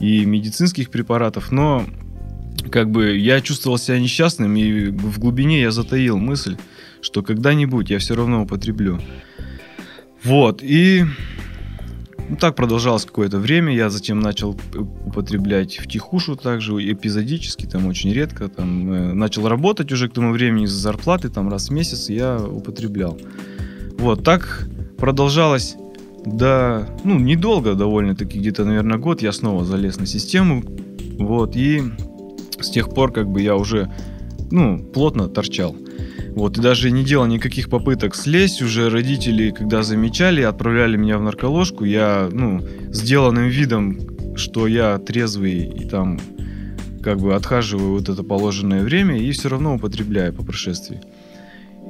и 0.00 0.24
медицинских 0.24 0.90
препаратов, 0.90 1.52
но 1.52 1.84
как 2.70 2.90
бы 2.90 3.16
я 3.16 3.40
чувствовал 3.40 3.78
себя 3.78 3.98
несчастным, 3.98 4.56
и 4.56 4.88
в 4.88 5.18
глубине 5.18 5.60
я 5.60 5.70
затаил 5.70 6.18
мысль, 6.18 6.56
что 7.00 7.22
когда-нибудь 7.22 7.90
я 7.90 7.98
все 7.98 8.14
равно 8.14 8.42
употреблю. 8.42 9.00
Вот, 10.24 10.62
и 10.62 11.04
ну, 12.28 12.36
так 12.36 12.56
продолжалось 12.56 13.04
какое-то 13.04 13.38
время. 13.38 13.74
Я 13.74 13.88
затем 13.88 14.20
начал 14.20 14.58
употреблять 15.06 15.78
в 15.78 15.86
тихушу 15.86 16.36
также, 16.36 16.72
эпизодически, 16.74 17.66
там 17.66 17.86
очень 17.86 18.12
редко. 18.12 18.48
Там, 18.48 18.92
э, 18.92 19.12
начал 19.14 19.48
работать 19.48 19.90
уже 19.92 20.08
к 20.08 20.12
тому 20.12 20.32
времени 20.32 20.64
из-за 20.64 20.78
зарплаты, 20.78 21.30
там 21.30 21.48
раз 21.48 21.68
в 21.68 21.72
месяц 21.72 22.10
я 22.10 22.36
употреблял. 22.36 23.18
Вот, 23.98 24.24
так 24.24 24.68
продолжалось 24.98 25.76
до, 26.26 26.86
ну, 27.04 27.18
недолго 27.18 27.74
довольно-таки, 27.74 28.38
где-то, 28.38 28.64
наверное, 28.64 28.98
год 28.98 29.22
я 29.22 29.32
снова 29.32 29.64
залез 29.64 29.98
на 29.98 30.06
систему. 30.06 30.62
Вот, 31.18 31.56
и 31.56 31.82
с 32.60 32.70
тех 32.70 32.90
пор 32.90 33.12
как 33.12 33.28
бы 33.28 33.42
я 33.42 33.56
уже, 33.56 33.90
ну, 34.50 34.78
плотно 34.78 35.28
торчал. 35.28 35.76
Вот, 36.34 36.56
и 36.56 36.60
даже 36.60 36.90
не 36.90 37.04
делал 37.04 37.26
никаких 37.26 37.68
попыток 37.68 38.14
слезть, 38.14 38.62
уже 38.62 38.90
родители, 38.90 39.50
когда 39.50 39.82
замечали, 39.82 40.42
отправляли 40.42 40.96
меня 40.96 41.18
в 41.18 41.22
нарколожку, 41.22 41.84
я, 41.84 42.28
ну, 42.30 42.60
сделанным 42.90 43.48
видом, 43.48 43.98
что 44.36 44.66
я 44.66 44.98
трезвый 44.98 45.64
и 45.66 45.88
там 45.88 46.20
как 47.02 47.18
бы 47.18 47.34
отхаживаю 47.34 47.92
вот 47.92 48.08
это 48.08 48.22
положенное 48.22 48.82
время 48.82 49.18
и 49.18 49.30
все 49.32 49.48
равно 49.48 49.74
употребляю 49.74 50.32
по 50.32 50.44
прошествии. 50.44 51.00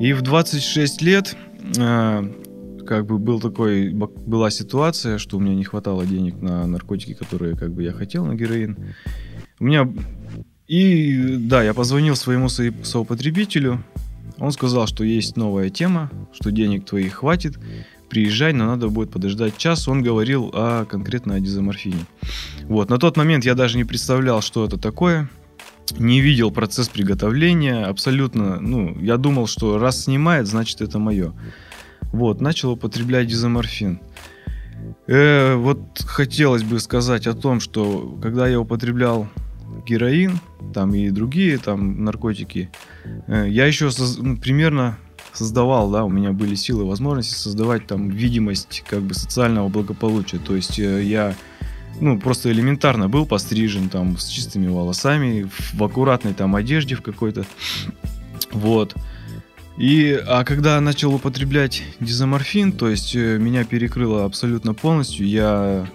И 0.01 0.13
в 0.13 0.23
26 0.23 1.03
лет 1.03 1.37
э, 1.77 2.33
как 2.87 3.07
бы 3.07 3.19
был 3.19 3.41
такой, 3.41 3.91
была 3.91 4.51
ситуация, 4.51 5.19
что 5.19 5.37
у 5.37 5.41
меня 5.41 5.55
не 5.55 5.65
хватало 5.65 6.07
денег 6.07 6.41
на 6.41 6.67
наркотики, 6.67 7.15
которые 7.15 7.57
как 7.57 7.73
бы 7.73 7.83
я 7.83 7.93
хотел, 7.93 8.25
на 8.25 8.35
героин. 8.35 8.79
У 9.61 9.65
меня 9.65 9.93
и 10.69 11.37
да, 11.39 11.63
я 11.63 11.73
позвонил 11.73 12.15
своему 12.15 12.49
соупотребителю. 12.49 13.83
Он 14.39 14.53
сказал, 14.53 14.87
что 14.87 15.03
есть 15.03 15.37
новая 15.37 15.71
тема, 15.71 16.11
что 16.33 16.53
денег 16.53 16.85
твоих 16.85 17.15
хватит, 17.15 17.59
приезжай, 18.09 18.53
но 18.53 18.67
надо 18.67 18.89
будет 18.89 19.11
подождать 19.11 19.57
час. 19.57 19.89
Он 19.89 20.03
говорил 20.03 20.51
о 20.53 20.85
конкретно 20.85 21.35
о 21.35 21.41
дизоморфине. 21.41 22.05
Вот, 22.65 22.91
на 22.91 22.99
тот 22.99 23.17
момент 23.17 23.45
я 23.45 23.55
даже 23.55 23.79
не 23.79 23.85
представлял, 23.85 24.43
что 24.43 24.65
это 24.67 24.77
такое. 24.77 25.29
Не 25.99 26.21
видел 26.21 26.51
процесс 26.51 26.89
приготовления, 26.91 27.87
абсолютно, 27.87 28.61
ну, 28.61 28.97
я 29.01 29.17
думал, 29.17 29.47
что 29.47 29.79
раз 29.79 30.05
снимает, 30.05 30.47
значит 30.47 30.83
это 30.83 30.99
мое. 30.99 31.33
Вот, 32.13 32.43
начал 32.43 32.73
употреблять 32.73 33.27
дизоморфин. 33.27 34.01
Э, 35.07 35.55
вот 35.55 35.81
хотелось 36.05 36.63
бы 36.63 36.79
сказать 36.79 37.27
о 37.27 37.33
том, 37.33 37.61
что 37.61 38.19
когда 38.23 38.47
я 38.47 38.61
употреблял 38.61 39.29
героин, 39.87 40.39
там 40.75 40.95
и 40.95 41.11
другие 41.11 41.59
там 41.59 42.05
наркотики. 42.05 42.71
Э, 43.27 43.47
я 43.49 43.67
еще 43.67 43.91
соз, 43.91 44.19
ну, 44.19 44.37
примерно 44.37 44.99
создавал, 45.33 45.91
да, 45.91 46.05
у 46.05 46.09
меня 46.09 46.33
были 46.33 46.55
силы, 46.55 46.85
возможности 46.85 47.35
создавать 47.35 47.87
там 47.87 48.09
видимость 48.09 48.85
как 48.89 49.03
бы 49.03 49.15
социального 49.15 49.69
благополучия. 49.69 50.39
То 50.39 50.57
есть 50.57 50.79
э, 50.79 51.03
я 51.03 51.35
ну, 52.01 52.19
просто 52.19 52.51
элементарно 52.53 53.09
был 53.09 53.27
пострижен 53.27 53.89
там 53.89 54.19
с 54.19 54.27
чистыми 54.27 54.69
волосами, 54.69 55.49
в 55.73 55.83
аккуратной 55.83 56.35
там 56.35 56.55
одежде 56.57 56.95
в 56.95 57.03
какой-то. 57.03 57.45
Вот. 58.53 58.95
И, 59.77 60.21
а 60.27 60.43
когда 60.45 60.81
начал 60.81 61.15
употреблять 61.15 61.85
дизоморфин, 62.01 62.73
то 62.73 62.89
есть 62.89 63.15
э, 63.15 63.39
меня 63.39 63.65
перекрыло 63.65 64.25
абсолютно 64.25 64.75
полностью, 64.75 65.27
я 65.27 65.89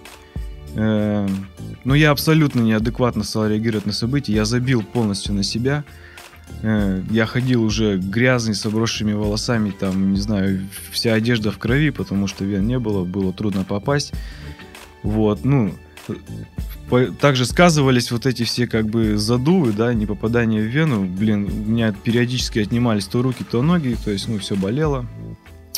э, 0.76 1.28
но 1.84 1.96
я 1.96 2.12
абсолютно 2.12 2.62
неадекватно 2.62 3.24
стал 3.24 3.48
реагировать 3.48 3.86
на 3.86 3.94
события. 3.94 4.34
Я 4.34 4.46
забил 4.46 4.84
полностью 4.84 5.34
на 5.34 5.44
себя. 5.44 5.84
Э, 6.62 7.02
я 7.10 7.26
ходил 7.26 7.64
уже 7.64 7.98
грязный, 7.98 8.56
с 8.56 8.66
обросшими 8.66 9.14
волосами, 9.14 9.72
там, 9.72 10.14
не 10.14 10.20
знаю, 10.20 10.68
вся 10.92 11.14
одежда 11.14 11.52
в 11.52 11.58
крови, 11.58 11.90
потому 11.90 12.28
что 12.28 12.46
вен 12.46 12.66
не 12.68 12.80
было, 12.80 13.04
было 13.04 13.34
трудно 13.34 13.64
попасть. 13.64 14.14
Вот, 15.04 15.44
ну, 15.44 15.74
также 17.20 17.46
сказывались 17.46 18.12
вот 18.12 18.26
эти 18.26 18.44
все 18.44 18.68
как 18.68 18.88
бы 18.88 19.18
задувы, 19.18 19.74
да, 19.74 19.94
не 19.94 20.06
попадание 20.06 20.62
в 20.62 20.68
вену. 20.68 21.06
Блин, 21.06 21.46
у 21.46 21.70
меня 21.72 21.92
периодически 21.92 22.60
отнимались 22.60 23.08
то 23.08 23.22
руки, 23.22 23.44
то 23.50 23.62
ноги, 23.62 23.98
то 24.04 24.12
есть, 24.12 24.28
ну, 24.28 24.40
все 24.40 24.56
болело. 24.56 25.06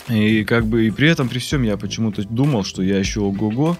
И 0.09 0.43
как 0.43 0.67
бы 0.67 0.85
и 0.85 0.91
при 0.91 1.09
этом, 1.09 1.29
при 1.29 1.39
всем 1.39 1.63
я 1.63 1.77
почему-то 1.77 2.23
думал, 2.27 2.63
что 2.63 2.83
я 2.83 2.99
еще 2.99 3.21
ого-го 3.21 3.77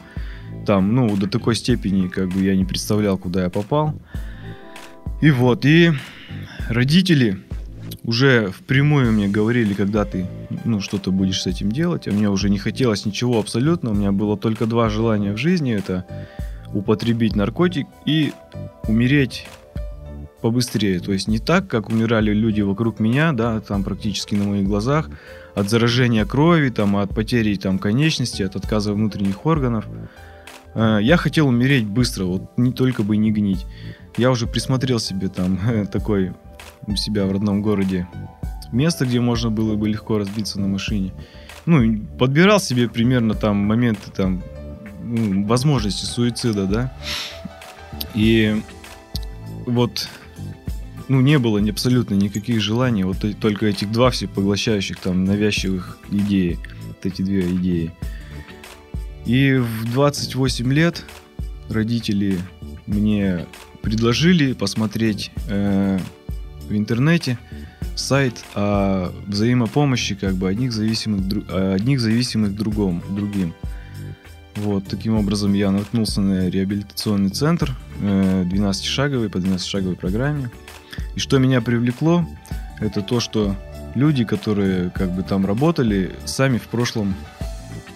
там, 0.66 0.94
ну, 0.96 1.16
до 1.16 1.28
такой 1.28 1.56
степени, 1.56 2.08
как 2.08 2.30
бы 2.30 2.42
я 2.42 2.56
не 2.56 2.66
представлял, 2.66 3.18
куда 3.18 3.44
я 3.44 3.50
попал. 3.50 3.94
И 5.22 5.32
вот, 5.32 5.66
и 5.66 5.92
родители 6.70 7.40
уже 8.04 8.52
впрямую 8.52 9.12
мне 9.12 9.28
говорили, 9.28 9.74
когда 9.74 10.06
ты, 10.06 10.28
ну, 10.64 10.80
что-то 10.82 11.12
будешь 11.12 11.42
с 11.42 11.48
этим 11.48 11.72
делать, 11.72 12.08
а 12.08 12.12
мне 12.12 12.30
уже 12.30 12.50
не 12.50 12.60
хотелось 12.60 13.06
ничего 13.06 13.40
абсолютно, 13.40 13.92
у 13.92 13.94
меня 13.94 14.12
было 14.12 14.38
только 14.38 14.66
два 14.66 14.90
желания 14.90 15.34
в 15.34 15.38
жизни, 15.38 15.74
это 15.74 16.06
употребить 16.74 17.36
наркотик 17.36 17.88
и 18.06 18.34
умереть 18.88 19.48
побыстрее. 20.42 21.00
То 21.00 21.12
есть 21.12 21.28
не 21.28 21.40
так, 21.40 21.68
как 21.68 21.90
умирали 21.90 22.32
люди 22.32 22.62
вокруг 22.62 23.00
меня, 23.00 23.32
да, 23.32 23.60
там 23.62 23.84
практически 23.84 24.36
на 24.36 24.44
моих 24.44 24.68
глазах, 24.68 25.10
от 25.56 25.70
заражения 25.70 26.26
крови, 26.26 26.70
там, 26.70 26.98
от 26.98 27.16
потери 27.16 27.56
там 27.56 27.80
конечности, 27.80 28.44
от 28.44 28.56
отказа 28.56 28.94
внутренних 28.94 29.46
органов. 29.46 29.86
Э, 30.76 31.00
я 31.02 31.18
хотел 31.18 31.48
умереть 31.48 31.86
быстро, 31.86 32.26
вот 32.26 32.58
не 32.58 32.72
только 32.72 33.04
бы 33.04 33.18
не 33.18 33.32
гнить. 33.32 33.66
Я 34.18 34.30
уже 34.32 34.46
присмотрел 34.46 35.00
себе 35.00 35.30
там 35.30 35.88
такой 35.92 36.34
у 36.88 36.96
себя 36.96 37.26
в 37.26 37.32
родном 37.32 37.62
городе 37.62 38.08
место, 38.72 39.06
где 39.06 39.20
можно 39.20 39.50
было 39.50 39.76
бы 39.76 39.90
легко 39.90 40.18
разбиться 40.18 40.60
на 40.60 40.68
машине. 40.68 41.14
Ну, 41.66 42.00
подбирал 42.20 42.60
себе 42.60 42.88
примерно 42.88 43.34
там 43.34 43.58
моменты 43.58 44.12
там 44.12 44.44
ну, 45.04 45.46
возможности 45.46 46.06
суицида, 46.06 46.66
да. 46.66 46.94
И 48.14 48.62
вот 49.66 50.10
ну, 51.08 51.22
не 51.22 51.40
было 51.40 51.60
абсолютно 51.70 52.16
никаких 52.16 52.62
желаний, 52.62 53.04
вот 53.04 53.18
только 53.40 53.68
этих 53.68 53.92
два 53.92 54.12
всепоглощающих 54.12 55.00
там 55.00 55.24
навязчивых 55.24 55.98
идей, 56.12 56.60
вот 56.88 57.06
эти 57.06 57.22
две 57.22 57.42
идеи. 57.42 57.92
И 59.26 59.54
в 59.54 59.92
28 59.92 60.72
лет 60.74 61.04
родители 61.70 62.40
мне 62.86 63.46
предложили 63.82 64.54
посмотреть 64.54 65.32
э, 65.48 66.00
в 66.68 66.76
интернете 66.76 67.40
сайт 67.96 68.44
о 68.54 69.12
взаимопомощи 69.28 70.16
как 70.16 70.36
бы 70.36 70.50
одних 70.50 70.74
зависимых, 70.74 71.22
одних 71.50 72.00
зависимых 72.00 72.56
другом, 72.56 73.02
другим. 73.10 73.54
Вот, 74.56 74.86
таким 74.88 75.16
образом 75.16 75.54
я 75.54 75.70
наткнулся 75.72 76.22
на 76.22 76.50
реабилитационный 76.50 77.30
центр, 77.30 77.76
12-шаговый, 78.02 79.28
э, 79.28 79.30
по 79.30 79.38
12-шаговой 79.38 79.96
программе. 79.96 80.50
И 81.16 81.20
что 81.20 81.40
меня 81.40 81.62
привлекло, 81.62 82.26
это 82.80 83.02
то, 83.02 83.20
что 83.20 83.56
люди, 83.96 84.24
которые 84.24 84.92
как 84.92 85.14
бы 85.14 85.24
там 85.24 85.46
работали, 85.46 86.16
сами 86.26 86.58
в 86.58 86.68
прошлом 86.68 87.16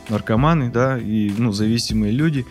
наркоманы, 0.09 0.71
да, 0.71 0.97
и, 0.97 1.31
ну, 1.37 1.51
зависимые 1.51 2.11
люди. 2.11 2.45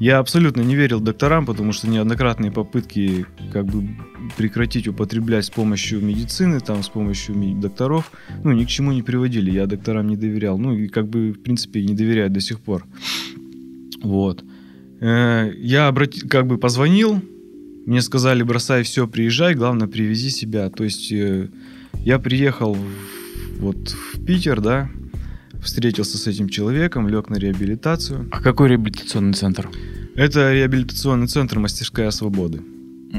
Я 0.00 0.18
абсолютно 0.18 0.60
не 0.60 0.76
верил 0.76 1.00
докторам, 1.00 1.44
потому 1.44 1.72
что 1.72 1.88
неоднократные 1.88 2.52
попытки 2.52 3.26
как 3.52 3.66
бы 3.66 3.88
прекратить 4.36 4.86
употреблять 4.86 5.46
с 5.46 5.50
помощью 5.50 6.00
медицины, 6.00 6.60
там, 6.60 6.84
с 6.84 6.88
помощью 6.88 7.34
докторов, 7.60 8.12
ну, 8.44 8.52
ни 8.52 8.64
к 8.64 8.68
чему 8.68 8.92
не 8.92 9.02
приводили. 9.02 9.50
Я 9.50 9.66
докторам 9.66 10.06
не 10.06 10.16
доверял. 10.16 10.56
Ну, 10.56 10.76
и 10.76 10.86
как 10.86 11.08
бы, 11.08 11.32
в 11.32 11.40
принципе, 11.40 11.82
не 11.82 11.94
доверяю 11.94 12.30
до 12.30 12.40
сих 12.40 12.60
пор. 12.60 12.86
Вот. 14.00 14.44
Э, 15.00 15.50
я 15.56 15.88
обрати... 15.88 16.20
как 16.20 16.46
бы 16.46 16.58
позвонил, 16.58 17.20
мне 17.86 18.00
сказали, 18.00 18.44
бросай 18.44 18.84
все, 18.84 19.08
приезжай, 19.08 19.54
главное, 19.54 19.88
привези 19.88 20.30
себя. 20.30 20.70
То 20.70 20.84
есть 20.84 21.10
э, 21.10 21.48
я 22.04 22.20
приехал 22.20 22.76
вот 23.58 23.88
в 23.88 24.24
Питер, 24.24 24.60
да, 24.60 24.90
встретился 25.62 26.18
с 26.18 26.26
этим 26.26 26.48
человеком, 26.48 27.08
лег 27.08 27.28
на 27.28 27.36
реабилитацию. 27.36 28.28
А 28.30 28.40
какой 28.40 28.68
реабилитационный 28.68 29.34
центр? 29.34 29.68
Это 30.14 30.52
реабилитационный 30.52 31.26
центр 31.26 31.58
«Мастерская 31.58 32.10
свободы». 32.10 32.62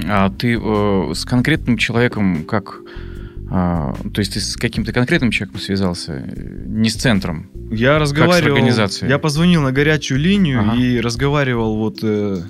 А 0.05 0.29
ты 0.29 0.59
э, 0.61 1.13
с 1.13 1.25
конкретным 1.25 1.77
человеком 1.77 2.43
как 2.43 2.81
а, 3.51 3.95
то 4.13 4.19
есть 4.19 4.33
ты 4.33 4.39
с 4.39 4.55
каким-то 4.55 4.93
конкретным 4.93 5.31
человеком 5.31 5.59
связался, 5.59 6.23
не 6.65 6.89
с 6.89 6.95
центром? 6.95 7.49
Я 7.71 7.97
разговаривал. 7.97 8.33
Как 8.33 8.43
с 8.43 8.47
организацией? 8.47 9.09
Я 9.09 9.17
позвонил 9.17 9.63
на 9.63 9.71
горячую 9.71 10.19
линию 10.19 10.61
ага. 10.61 10.75
и 10.75 10.99
разговаривал 10.99 11.77
вот 11.77 11.99
э, 12.03 12.43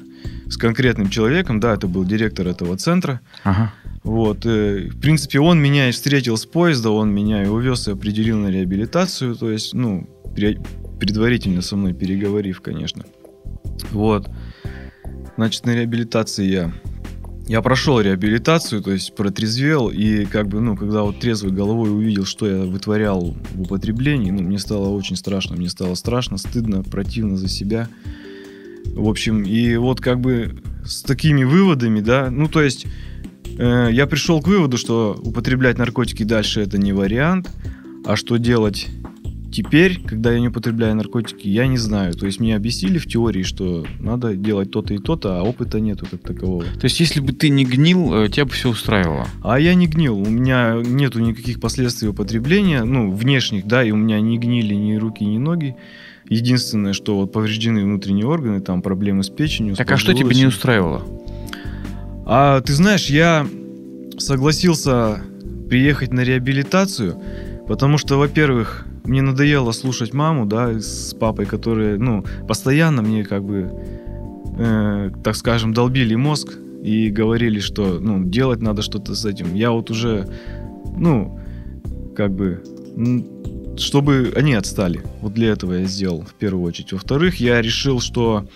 с 0.49 0.57
конкретным 0.57 1.09
человеком. 1.09 1.61
Да, 1.61 1.73
это 1.73 1.87
был 1.87 2.03
директор 2.03 2.47
этого 2.47 2.75
центра. 2.75 3.21
Ага. 3.43 3.71
Вот, 4.03 4.45
э, 4.45 4.89
в 4.89 4.99
принципе, 4.99 5.39
он 5.39 5.61
меня 5.61 5.89
и 5.89 5.91
встретил 5.91 6.37
с 6.37 6.45
поезда, 6.45 6.89
он 6.89 7.13
меня 7.13 7.43
и 7.43 7.47
увез 7.47 7.87
и 7.87 7.91
определил 7.91 8.37
на 8.37 8.47
реабилитацию. 8.47 9.35
То 9.35 9.51
есть, 9.51 9.73
ну, 9.73 10.07
предварительно 10.99 11.61
со 11.61 11.75
мной 11.75 11.93
переговорив, 11.93 12.61
конечно. 12.61 13.05
Вот. 13.91 14.29
Значит, 15.35 15.65
на 15.65 15.75
реабилитации 15.75 16.45
я 16.45 16.73
я 17.49 17.63
прошел 17.63 17.99
реабилитацию, 17.99 18.83
то 18.83 18.91
есть 18.91 19.15
протрезвел, 19.15 19.89
и 19.89 20.25
как 20.25 20.47
бы, 20.47 20.59
ну, 20.59 20.77
когда 20.77 21.01
вот 21.01 21.19
трезвой 21.19 21.51
головой 21.51 21.89
увидел, 21.91 22.25
что 22.25 22.47
я 22.47 22.63
вытворял 22.63 23.35
в 23.55 23.61
употреблении, 23.63 24.29
ну, 24.29 24.43
мне 24.43 24.59
стало 24.59 24.89
очень 24.89 25.15
страшно, 25.15 25.55
мне 25.55 25.67
стало 25.67 25.95
страшно, 25.95 26.37
стыдно, 26.37 26.83
противно 26.83 27.37
за 27.37 27.49
себя. 27.49 27.89
В 28.85 29.09
общем, 29.09 29.41
и 29.41 29.77
вот 29.77 29.99
как 29.99 30.19
бы 30.19 30.61
с 30.85 31.01
такими 31.01 31.43
выводами, 31.43 32.01
да, 32.01 32.29
ну, 32.29 32.47
то 32.47 32.61
есть 32.61 32.85
э, 33.59 33.89
я 33.91 34.07
пришел 34.07 34.41
к 34.41 34.47
выводу, 34.47 34.77
что 34.77 35.19
употреблять 35.23 35.77
наркотики 35.77 36.23
дальше 36.23 36.61
это 36.61 36.77
не 36.77 36.93
вариант, 36.93 37.49
а 38.05 38.15
что 38.15 38.37
делать 38.37 38.87
Теперь, 39.51 39.99
когда 40.05 40.31
я 40.31 40.39
не 40.39 40.49
употребляю 40.49 40.95
наркотики, 40.95 41.47
я 41.47 41.65
не 41.65 41.77
знаю. 41.77 42.13
То 42.13 42.25
есть 42.25 42.39
мне 42.39 42.55
объяснили 42.55 42.99
в 42.99 43.07
теории, 43.07 43.43
что 43.43 43.85
надо 43.99 44.35
делать 44.35 44.71
то-то 44.71 44.93
и 44.93 44.99
то-то, 44.99 45.39
а 45.39 45.43
опыта 45.43 45.79
нету 45.79 46.05
как 46.09 46.21
такового. 46.21 46.63
То 46.63 46.83
есть 46.83 46.99
если 46.99 47.19
бы 47.19 47.33
ты 47.33 47.49
не 47.49 47.65
гнил, 47.65 48.13
э, 48.13 48.29
тебя 48.29 48.45
бы 48.45 48.51
все 48.51 48.69
устраивало? 48.69 49.27
А 49.43 49.59
я 49.59 49.73
не 49.73 49.87
гнил. 49.87 50.17
У 50.17 50.29
меня 50.29 50.79
нету 50.85 51.19
никаких 51.19 51.59
последствий 51.59 52.09
употребления, 52.09 52.83
ну, 52.83 53.11
внешних, 53.11 53.65
да, 53.65 53.83
и 53.83 53.91
у 53.91 53.95
меня 53.95 54.21
не 54.21 54.37
гнили 54.37 54.75
ни 54.75 54.95
руки, 54.95 55.25
ни 55.25 55.37
ноги. 55.37 55.75
Единственное, 56.29 56.93
что 56.93 57.15
вот 57.15 57.31
повреждены 57.31 57.83
внутренние 57.83 58.27
органы, 58.27 58.61
там 58.61 58.83
проблемы 58.83 59.23
с 59.23 59.29
печенью. 59.29 59.75
Так 59.75 59.89
с 59.89 59.93
а 59.93 59.97
что 59.97 60.13
тебе 60.13 60.35
не 60.35 60.45
устраивало? 60.45 61.03
А 62.31 62.61
ты 62.61 62.73
знаешь, 62.73 63.09
я 63.09 63.47
согласился 64.19 65.19
приехать 65.67 66.13
на 66.13 66.19
реабилитацию, 66.19 67.19
потому 67.67 67.97
что, 67.97 68.17
во-первых, 68.17 68.85
мне 69.03 69.23
надоело 69.23 69.71
слушать 69.71 70.13
маму, 70.13 70.45
да, 70.45 70.79
с 70.79 71.15
папой, 71.19 71.47
которые, 71.47 71.97
ну, 71.97 72.23
постоянно 72.47 73.01
мне 73.01 73.23
как 73.23 73.43
бы, 73.43 73.71
э, 74.59 75.09
так 75.23 75.35
скажем, 75.35 75.73
долбили 75.73 76.13
мозг 76.13 76.55
и 76.83 77.09
говорили, 77.09 77.59
что, 77.59 77.99
ну, 77.99 78.23
делать 78.23 78.61
надо 78.61 78.83
что-то 78.83 79.15
с 79.15 79.25
этим. 79.25 79.55
Я 79.55 79.71
вот 79.71 79.89
уже, 79.89 80.29
ну, 80.95 81.39
как 82.15 82.31
бы, 82.31 82.61
чтобы 83.75 84.33
они 84.35 84.53
отстали. 84.53 85.01
Вот 85.21 85.33
для 85.33 85.49
этого 85.49 85.73
я 85.73 85.85
сделал 85.85 86.21
в 86.21 86.35
первую 86.35 86.63
очередь. 86.67 86.93
Во-вторых, 86.93 87.37
я 87.37 87.59
решил, 87.59 87.99
что 87.99 88.47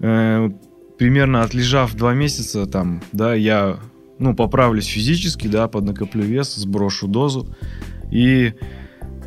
э, 0.00 0.50
примерно 0.98 1.42
отлежав 1.42 1.94
два 1.94 2.14
месяца 2.14 2.66
там, 2.66 3.02
да, 3.12 3.34
я, 3.34 3.78
ну, 4.18 4.34
поправлюсь 4.34 4.86
физически, 4.86 5.46
да, 5.48 5.68
поднакоплю 5.68 6.22
вес, 6.22 6.54
сброшу 6.54 7.06
дозу 7.06 7.54
и 8.10 8.54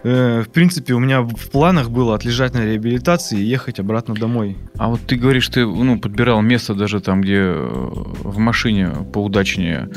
Э, 0.03 0.43
в 0.45 0.49
принципе, 0.49 0.93
у 0.93 0.99
меня 0.99 1.21
в 1.21 1.49
планах 1.51 1.89
было 1.89 2.15
отлежать 2.15 2.53
на 2.53 2.65
реабилитации 2.65 3.39
и 3.39 3.43
ехать 3.43 3.79
обратно 3.79 4.15
домой. 4.15 4.57
А 4.77 4.89
вот 4.89 5.01
ты 5.01 5.15
говоришь, 5.15 5.47
ты 5.49 5.65
ну, 5.65 5.99
подбирал 5.99 6.41
место 6.41 6.73
даже 6.73 6.99
там, 7.01 7.21
где 7.21 7.37
э, 7.37 7.53
в 7.63 8.37
машине 8.37 8.91
поудачнее 9.13 9.89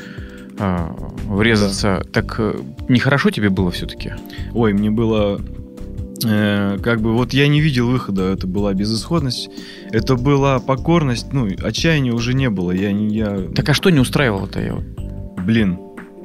а, 0.59 0.95
врезаться. 1.27 2.03
Да. 2.05 2.11
Так 2.21 2.37
э, 2.39 2.59
нехорошо 2.89 3.31
тебе 3.31 3.51
было 3.51 3.71
все-таки? 3.71 4.13
Ой, 4.53 4.73
мне 4.73 4.91
было 4.91 5.41
э, 6.25 6.79
как 6.83 7.01
бы 7.01 7.13
вот 7.13 7.33
я 7.33 7.49
не 7.49 7.61
видел 7.61 7.89
выхода, 7.89 8.33
это 8.33 8.47
была 8.47 8.73
безысходность, 8.75 9.51
это 9.91 10.17
была 10.17 10.59
покорность, 10.59 11.33
ну 11.33 11.49
отчаяния 11.63 12.13
уже 12.13 12.35
не 12.35 12.51
было, 12.51 12.73
я 12.73 12.91
я. 12.91 13.49
Так 13.55 13.69
а 13.69 13.75
что 13.75 13.91
не 13.91 14.01
устраивало-то 14.01 14.61
я 14.61 14.75
вот? 14.75 14.85
Блин, 15.45 15.79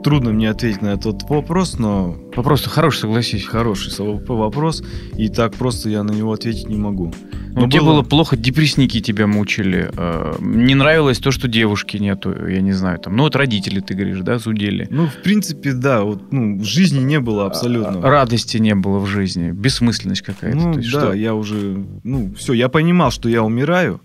трудно 0.04 0.32
мне 0.32 0.50
ответить 0.50 0.82
на 0.82 0.90
этот 0.90 1.24
вопрос, 1.24 1.80
но... 1.80 2.18
Вопрос 2.36 2.66
хороший, 2.66 3.00
согласись. 3.02 3.46
Хороший 3.46 3.92
вопрос, 4.28 4.84
и 5.18 5.30
так 5.30 5.56
просто 5.56 5.90
я 5.90 6.04
на 6.04 6.12
него 6.12 6.32
ответить 6.32 6.70
не 6.70 6.78
могу. 6.78 7.14
Но 7.58 7.62
ну, 7.62 7.70
тебе 7.70 7.82
было... 7.82 7.94
было 7.94 8.04
плохо, 8.04 8.38
депрессники 8.38 9.02
тебя 9.02 9.26
мучили, 9.26 9.90
э, 9.98 10.36
не 10.40 10.76
нравилось 10.76 11.18
то, 11.18 11.32
что 11.32 11.48
девушки 11.48 11.98
нету, 11.98 12.48
я 12.48 12.62
не 12.62 12.72
знаю, 12.72 13.00
там, 13.00 13.16
ну 13.16 13.24
вот 13.24 13.36
родители, 13.36 13.80
ты 13.80 13.96
говоришь, 13.96 14.20
да, 14.20 14.38
зудели. 14.38 14.88
Ну, 14.92 15.08
в 15.08 15.24
принципе, 15.24 15.74
да, 15.74 16.04
вот, 16.04 16.32
ну, 16.32 16.60
в 16.60 16.64
жизни 16.64 17.00
не 17.00 17.20
было 17.20 17.48
абсолютно. 17.48 18.00
А, 18.00 18.10
радости 18.10 18.58
не 18.58 18.76
было 18.76 19.00
в 19.00 19.08
жизни, 19.08 19.50
бессмысленность 19.50 20.22
какая-то. 20.22 20.56
Ну, 20.56 20.76
да, 20.76 20.82
что? 20.84 21.14
я 21.14 21.34
уже, 21.34 21.84
ну, 22.04 22.32
все, 22.38 22.54
я 22.54 22.70
понимал, 22.70 23.10
что 23.10 23.28
я 23.28 23.42
умираю, 23.42 24.02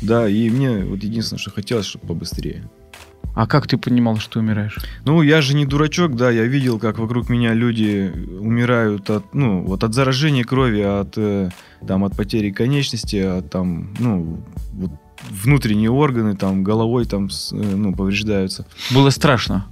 да, 0.00 0.28
и 0.28 0.48
мне 0.48 0.84
вот 0.84 1.02
единственное, 1.02 1.40
что 1.40 1.50
хотелось, 1.50 1.86
чтобы 1.86 2.06
побыстрее. 2.06 2.70
А 3.36 3.46
как 3.46 3.66
ты 3.66 3.76
понимал, 3.76 4.16
что 4.16 4.40
умираешь? 4.40 4.78
Ну, 5.04 5.20
я 5.20 5.42
же 5.42 5.54
не 5.54 5.66
дурачок, 5.66 6.16
да, 6.16 6.30
я 6.30 6.44
видел, 6.44 6.78
как 6.78 6.98
вокруг 6.98 7.28
меня 7.28 7.52
люди 7.52 8.10
умирают 8.40 9.10
от, 9.10 9.34
ну, 9.34 9.62
вот 9.62 9.84
от 9.84 9.92
заражения 9.92 10.42
крови, 10.42 10.80
от, 10.80 11.18
э, 11.18 11.50
там, 11.86 12.04
от 12.04 12.16
потери 12.16 12.50
конечности, 12.50 13.16
от, 13.16 13.50
там, 13.50 13.94
ну, 13.98 14.42
вот, 14.72 14.90
внутренние 15.28 15.90
органы, 15.90 16.34
там, 16.34 16.64
головой, 16.64 17.04
там, 17.04 17.26
э, 17.26 17.54
ну, 17.54 17.94
повреждаются. 17.94 18.66
Было 18.90 19.10
страшно? 19.10 19.66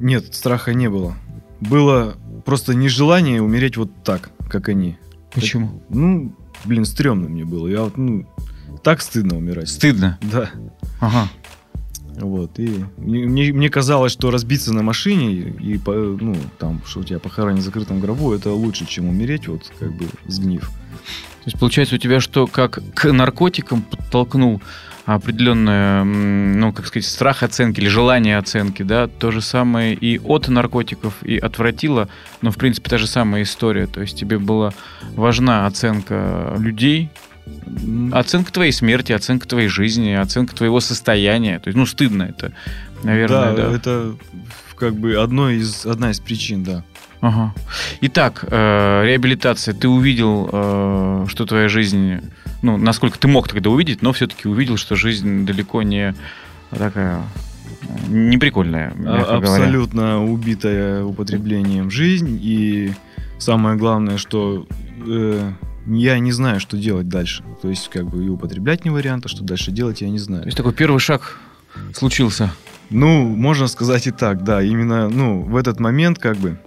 Нет, 0.00 0.34
страха 0.34 0.72
не 0.72 0.88
было. 0.88 1.16
Было 1.60 2.16
просто 2.46 2.72
нежелание 2.72 3.42
умереть 3.42 3.76
вот 3.76 3.90
так, 4.02 4.30
как 4.48 4.70
они. 4.70 4.96
Почему? 5.34 5.68
Так, 5.68 5.90
ну, 5.90 6.34
блин, 6.64 6.86
стрёмно 6.86 7.28
мне 7.28 7.44
было. 7.44 7.68
Я 7.68 7.82
вот, 7.82 7.98
ну, 7.98 8.26
так 8.82 9.02
стыдно 9.02 9.36
умирать. 9.36 9.68
Стыдно? 9.68 10.18
Да. 10.22 10.48
Ага. 10.98 11.28
Вот, 12.20 12.58
и 12.58 12.84
мне, 12.96 13.52
мне 13.52 13.70
казалось, 13.70 14.12
что 14.12 14.30
разбиться 14.30 14.72
на 14.72 14.82
машине 14.82 15.32
и, 15.32 15.80
ну, 15.86 16.36
там, 16.58 16.82
что 16.86 17.00
у 17.00 17.04
тебя 17.04 17.18
похоронить 17.18 17.62
в 17.62 17.64
закрытом 17.64 18.00
гробу, 18.00 18.32
это 18.32 18.52
лучше, 18.52 18.86
чем 18.86 19.08
умереть, 19.08 19.48
вот, 19.48 19.70
как 19.78 19.92
бы, 19.92 20.06
сгнив. 20.26 20.62
То 20.62 21.44
есть, 21.46 21.58
получается, 21.58 21.94
у 21.94 21.98
тебя 21.98 22.20
что, 22.20 22.46
как 22.46 22.80
к 22.94 23.12
наркотикам 23.12 23.82
подтолкнул 23.82 24.60
определенное, 25.06 26.04
ну, 26.04 26.72
как 26.72 26.86
сказать, 26.86 27.08
страх 27.08 27.42
оценки 27.42 27.80
или 27.80 27.88
желание 27.88 28.36
оценки, 28.36 28.82
да, 28.82 29.06
то 29.06 29.30
же 29.30 29.40
самое 29.40 29.94
и 29.94 30.18
от 30.18 30.48
наркотиков, 30.48 31.22
и 31.22 31.38
отвратило, 31.38 32.08
но, 32.42 32.50
в 32.50 32.56
принципе, 32.56 32.90
та 32.90 32.98
же 32.98 33.06
самая 33.06 33.42
история. 33.42 33.86
То 33.86 34.02
есть 34.02 34.18
тебе 34.18 34.38
была 34.38 34.74
важна 35.14 35.66
оценка 35.66 36.54
людей, 36.58 37.10
Оценка 38.12 38.52
твоей 38.52 38.72
смерти, 38.72 39.12
оценка 39.12 39.46
твоей 39.46 39.68
жизни, 39.68 40.12
оценка 40.12 40.54
твоего 40.54 40.80
состояния. 40.80 41.58
То 41.58 41.68
есть, 41.68 41.76
ну, 41.76 41.86
стыдно 41.86 42.24
это, 42.24 42.52
наверное. 43.02 43.54
Да, 43.54 43.68
да. 43.68 43.76
это 43.76 44.16
как 44.76 44.94
бы 44.94 45.16
одно 45.16 45.50
из, 45.50 45.86
одна 45.86 46.10
из 46.10 46.20
причин, 46.20 46.64
да. 46.64 46.84
Ага. 47.20 47.52
Итак, 48.00 48.44
э, 48.48 49.04
реабилитация. 49.04 49.74
Ты 49.74 49.88
увидел, 49.88 50.48
э, 50.52 51.26
что 51.28 51.46
твоя 51.46 51.68
жизнь, 51.68 52.20
ну, 52.62 52.76
насколько 52.76 53.18
ты 53.18 53.26
мог 53.26 53.48
тогда 53.48 53.70
увидеть, 53.70 54.02
но 54.02 54.12
все-таки 54.12 54.48
увидел, 54.48 54.76
что 54.76 54.94
жизнь 54.94 55.44
далеко 55.44 55.82
не 55.82 56.14
такая 56.70 57.22
неприкольная. 58.08 58.92
А, 59.06 59.38
абсолютно 59.38 60.02
говоря. 60.02 60.18
убитая 60.18 61.04
употреблением 61.04 61.90
жизнь. 61.90 62.38
И 62.40 62.92
самое 63.38 63.76
главное, 63.76 64.18
что 64.18 64.66
э, 65.06 65.52
я 65.88 66.18
не 66.18 66.32
знаю, 66.32 66.60
что 66.60 66.76
делать 66.76 67.08
дальше. 67.08 67.42
То 67.62 67.68
есть, 67.68 67.88
как 67.88 68.06
бы 68.08 68.24
и 68.24 68.28
употреблять 68.28 68.84
не 68.84 68.90
вариант, 68.90 69.26
а 69.26 69.28
что 69.28 69.42
дальше 69.42 69.70
делать, 69.70 70.00
я 70.02 70.10
не 70.10 70.18
знаю. 70.18 70.42
То 70.42 70.48
есть 70.48 70.56
такой 70.56 70.72
первый 70.72 70.98
шаг 70.98 71.38
случился. 71.94 72.52
Ну, 72.90 73.24
можно 73.24 73.66
сказать 73.68 74.06
и 74.06 74.10
так, 74.10 74.44
да. 74.44 74.62
Именно, 74.62 75.08
ну, 75.08 75.42
в 75.42 75.56
этот 75.56 75.80
момент, 75.80 76.18
как 76.18 76.36
бы, 76.36 76.58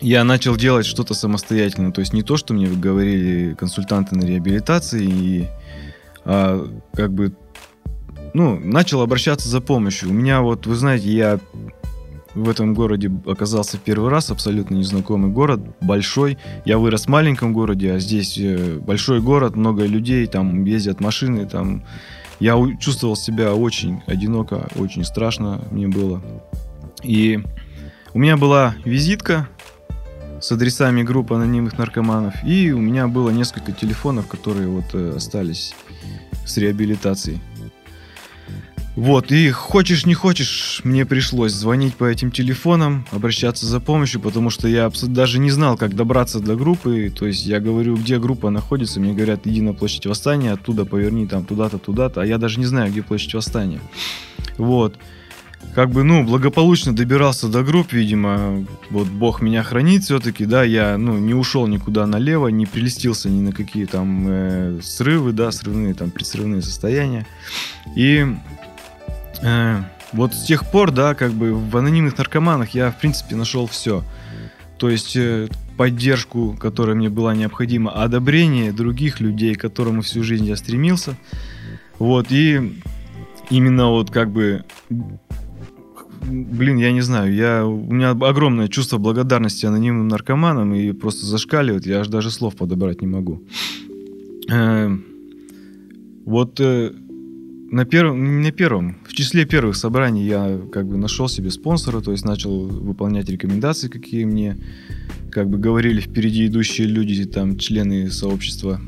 я 0.00 0.24
начал 0.24 0.56
делать 0.56 0.86
что-то 0.86 1.14
самостоятельно. 1.14 1.92
То 1.92 2.00
есть 2.00 2.12
не 2.12 2.22
то, 2.22 2.36
что 2.36 2.54
мне 2.54 2.66
говорили 2.68 3.54
консультанты 3.54 4.16
на 4.16 4.24
реабилитации, 4.24 5.04
и, 5.04 5.48
а, 6.24 6.68
как 6.94 7.12
бы, 7.12 7.34
ну, 8.34 8.58
начал 8.58 9.02
обращаться 9.02 9.48
за 9.48 9.60
помощью. 9.60 10.10
У 10.10 10.12
меня 10.12 10.40
вот, 10.40 10.66
вы 10.66 10.74
знаете, 10.74 11.10
я 11.10 11.38
в 12.34 12.48
этом 12.48 12.74
городе 12.74 13.10
оказался 13.26 13.78
первый 13.78 14.10
раз, 14.10 14.30
абсолютно 14.30 14.76
незнакомый 14.76 15.30
город, 15.30 15.60
большой. 15.80 16.38
Я 16.64 16.78
вырос 16.78 17.04
в 17.04 17.08
маленьком 17.08 17.52
городе, 17.52 17.92
а 17.92 17.98
здесь 17.98 18.38
э, 18.38 18.78
большой 18.78 19.20
город, 19.20 19.56
много 19.56 19.84
людей, 19.84 20.26
там 20.26 20.64
ездят 20.64 21.00
машины, 21.00 21.46
там... 21.46 21.84
Я 22.40 22.56
чувствовал 22.80 23.14
себя 23.14 23.54
очень 23.54 24.02
одиноко, 24.06 24.68
очень 24.74 25.04
страшно 25.04 25.62
мне 25.70 25.86
было. 25.86 26.20
И 27.04 27.40
у 28.14 28.18
меня 28.18 28.36
была 28.36 28.74
визитка 28.84 29.48
с 30.40 30.50
адресами 30.50 31.02
групп 31.02 31.32
анонимных 31.32 31.78
наркоманов, 31.78 32.34
и 32.44 32.72
у 32.72 32.80
меня 32.80 33.06
было 33.06 33.30
несколько 33.30 33.70
телефонов, 33.70 34.26
которые 34.26 34.66
вот 34.66 34.86
э, 34.92 35.12
остались 35.16 35.74
с 36.44 36.56
реабилитацией. 36.56 37.40
Вот, 38.94 39.32
и 39.32 39.50
хочешь 39.50 40.04
не 40.04 40.12
хочешь, 40.12 40.82
мне 40.84 41.06
пришлось 41.06 41.52
звонить 41.52 41.94
по 41.94 42.04
этим 42.04 42.30
телефонам, 42.30 43.06
обращаться 43.10 43.64
за 43.64 43.80
помощью, 43.80 44.20
потому 44.20 44.50
что 44.50 44.68
я 44.68 44.90
даже 45.04 45.38
не 45.38 45.50
знал, 45.50 45.78
как 45.78 45.96
добраться 45.96 46.40
до 46.40 46.56
группы. 46.56 47.10
То 47.10 47.26
есть 47.26 47.46
я 47.46 47.58
говорю, 47.58 47.96
где 47.96 48.18
группа 48.18 48.50
находится, 48.50 49.00
мне 49.00 49.14
говорят, 49.14 49.46
иди 49.46 49.62
на 49.62 49.72
площадь 49.72 50.04
Восстания, 50.04 50.52
оттуда 50.52 50.84
поверни 50.84 51.26
там 51.26 51.46
туда-то, 51.46 51.78
туда-то, 51.78 52.20
а 52.20 52.26
я 52.26 52.36
даже 52.36 52.60
не 52.60 52.66
знаю, 52.66 52.92
где 52.92 53.02
площадь 53.02 53.32
Восстания. 53.32 53.80
Вот. 54.58 54.98
Как 55.74 55.90
бы, 55.90 56.02
ну, 56.02 56.22
благополучно 56.22 56.94
добирался 56.94 57.48
до 57.48 57.62
групп, 57.62 57.94
видимо, 57.94 58.66
вот 58.90 59.08
Бог 59.08 59.40
меня 59.40 59.62
хранит 59.62 60.02
все-таки, 60.02 60.44
да, 60.44 60.64
я, 60.64 60.98
ну, 60.98 61.16
не 61.16 61.32
ушел 61.32 61.66
никуда 61.66 62.06
налево, 62.06 62.48
не 62.48 62.66
прилистился 62.66 63.30
ни 63.30 63.40
на 63.40 63.52
какие 63.52 63.86
там 63.86 64.26
э, 64.28 64.80
срывы, 64.82 65.32
да, 65.32 65.50
срывные, 65.50 65.94
там, 65.94 66.10
предсрывные 66.10 66.60
состояния. 66.60 67.26
И 67.96 68.26
Э, 69.42 69.82
вот 70.12 70.34
с 70.34 70.44
тех 70.44 70.70
пор, 70.70 70.90
да, 70.90 71.14
как 71.14 71.32
бы 71.32 71.54
в 71.54 71.76
анонимных 71.76 72.16
наркоманах 72.16 72.70
я, 72.70 72.90
в 72.90 72.98
принципе, 72.98 73.36
нашел 73.36 73.66
все. 73.66 74.04
То 74.78 74.90
есть 74.90 75.16
э, 75.16 75.48
поддержку, 75.76 76.56
которая 76.58 76.96
мне 76.96 77.08
была 77.08 77.34
необходима, 77.34 77.90
одобрение 77.90 78.72
других 78.72 79.20
людей, 79.20 79.54
к 79.54 79.60
которому 79.60 80.02
всю 80.02 80.22
жизнь 80.22 80.44
я 80.44 80.56
стремился. 80.56 81.16
Вот, 81.98 82.30
и 82.30 82.80
именно 83.50 83.88
вот 83.90 84.10
как 84.10 84.30
бы 84.30 84.64
блин, 86.24 86.76
я 86.76 86.92
не 86.92 87.00
знаю, 87.00 87.34
я, 87.34 87.66
у 87.66 87.92
меня 87.92 88.10
огромное 88.10 88.68
чувство 88.68 88.98
благодарности 88.98 89.66
анонимным 89.66 90.08
наркоманам 90.08 90.74
и 90.74 90.92
просто 90.92 91.26
зашкаливает, 91.26 91.86
я 91.86 92.00
аж 92.00 92.08
даже 92.08 92.30
слов 92.30 92.54
подобрать 92.56 93.00
не 93.00 93.08
могу. 93.08 93.42
Э, 94.50 94.96
вот 96.24 96.60
э, 96.60 96.92
на 97.72 97.86
первом, 97.86 98.42
на 98.42 98.52
первом, 98.52 98.98
в 99.08 99.14
числе 99.14 99.46
первых 99.46 99.76
собраний 99.76 100.26
я 100.26 100.60
как 100.70 100.86
бы 100.86 100.98
нашел 100.98 101.26
себе 101.26 101.50
спонсора, 101.50 102.02
то 102.02 102.12
есть 102.12 102.22
начал 102.22 102.66
выполнять 102.66 103.30
рекомендации, 103.30 103.88
какие 103.88 104.26
мне 104.26 104.58
как 105.30 105.48
бы 105.48 105.56
говорили 105.56 106.00
впереди 106.02 106.46
идущие 106.46 106.86
люди, 106.86 107.24
там 107.24 107.58
члены 107.58 108.10
сообщества. 108.10 108.78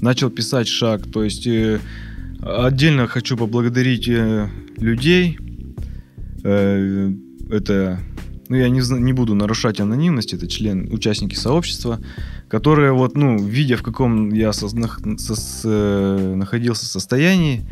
Начал 0.00 0.30
писать 0.30 0.66
шаг, 0.66 1.06
то 1.12 1.22
есть 1.22 1.46
э, 1.46 1.78
отдельно 2.40 3.06
хочу 3.06 3.36
поблагодарить 3.36 4.08
э, 4.08 4.48
людей. 4.78 5.38
Э, 6.42 7.12
это, 7.50 8.00
ну 8.48 8.56
я 8.56 8.70
не, 8.70 8.80
не 8.98 9.12
буду 9.12 9.34
нарушать 9.34 9.78
анонимность, 9.78 10.32
это 10.32 10.48
член, 10.48 10.90
участники 10.90 11.34
сообщества, 11.34 12.00
которые 12.50 12.92
вот, 12.92 13.16
ну, 13.16 13.38
видя 13.38 13.76
в 13.76 13.82
каком 13.82 14.30
я 14.30 14.52
со, 14.52 14.68
со, 14.68 15.34
с, 15.36 15.62
э, 15.64 16.34
находился 16.34 16.84
состоянии, 16.84 17.62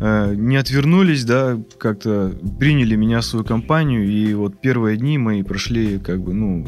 э, 0.00 0.34
не 0.34 0.56
отвернулись, 0.56 1.24
да, 1.24 1.56
как-то 1.78 2.36
приняли 2.58 2.96
меня 2.96 3.20
в 3.20 3.24
свою 3.24 3.44
компанию, 3.44 4.10
и 4.10 4.34
вот 4.34 4.60
первые 4.60 4.96
дни 4.96 5.18
мои 5.18 5.44
прошли, 5.44 6.00
как 6.00 6.20
бы, 6.20 6.34
ну, 6.34 6.66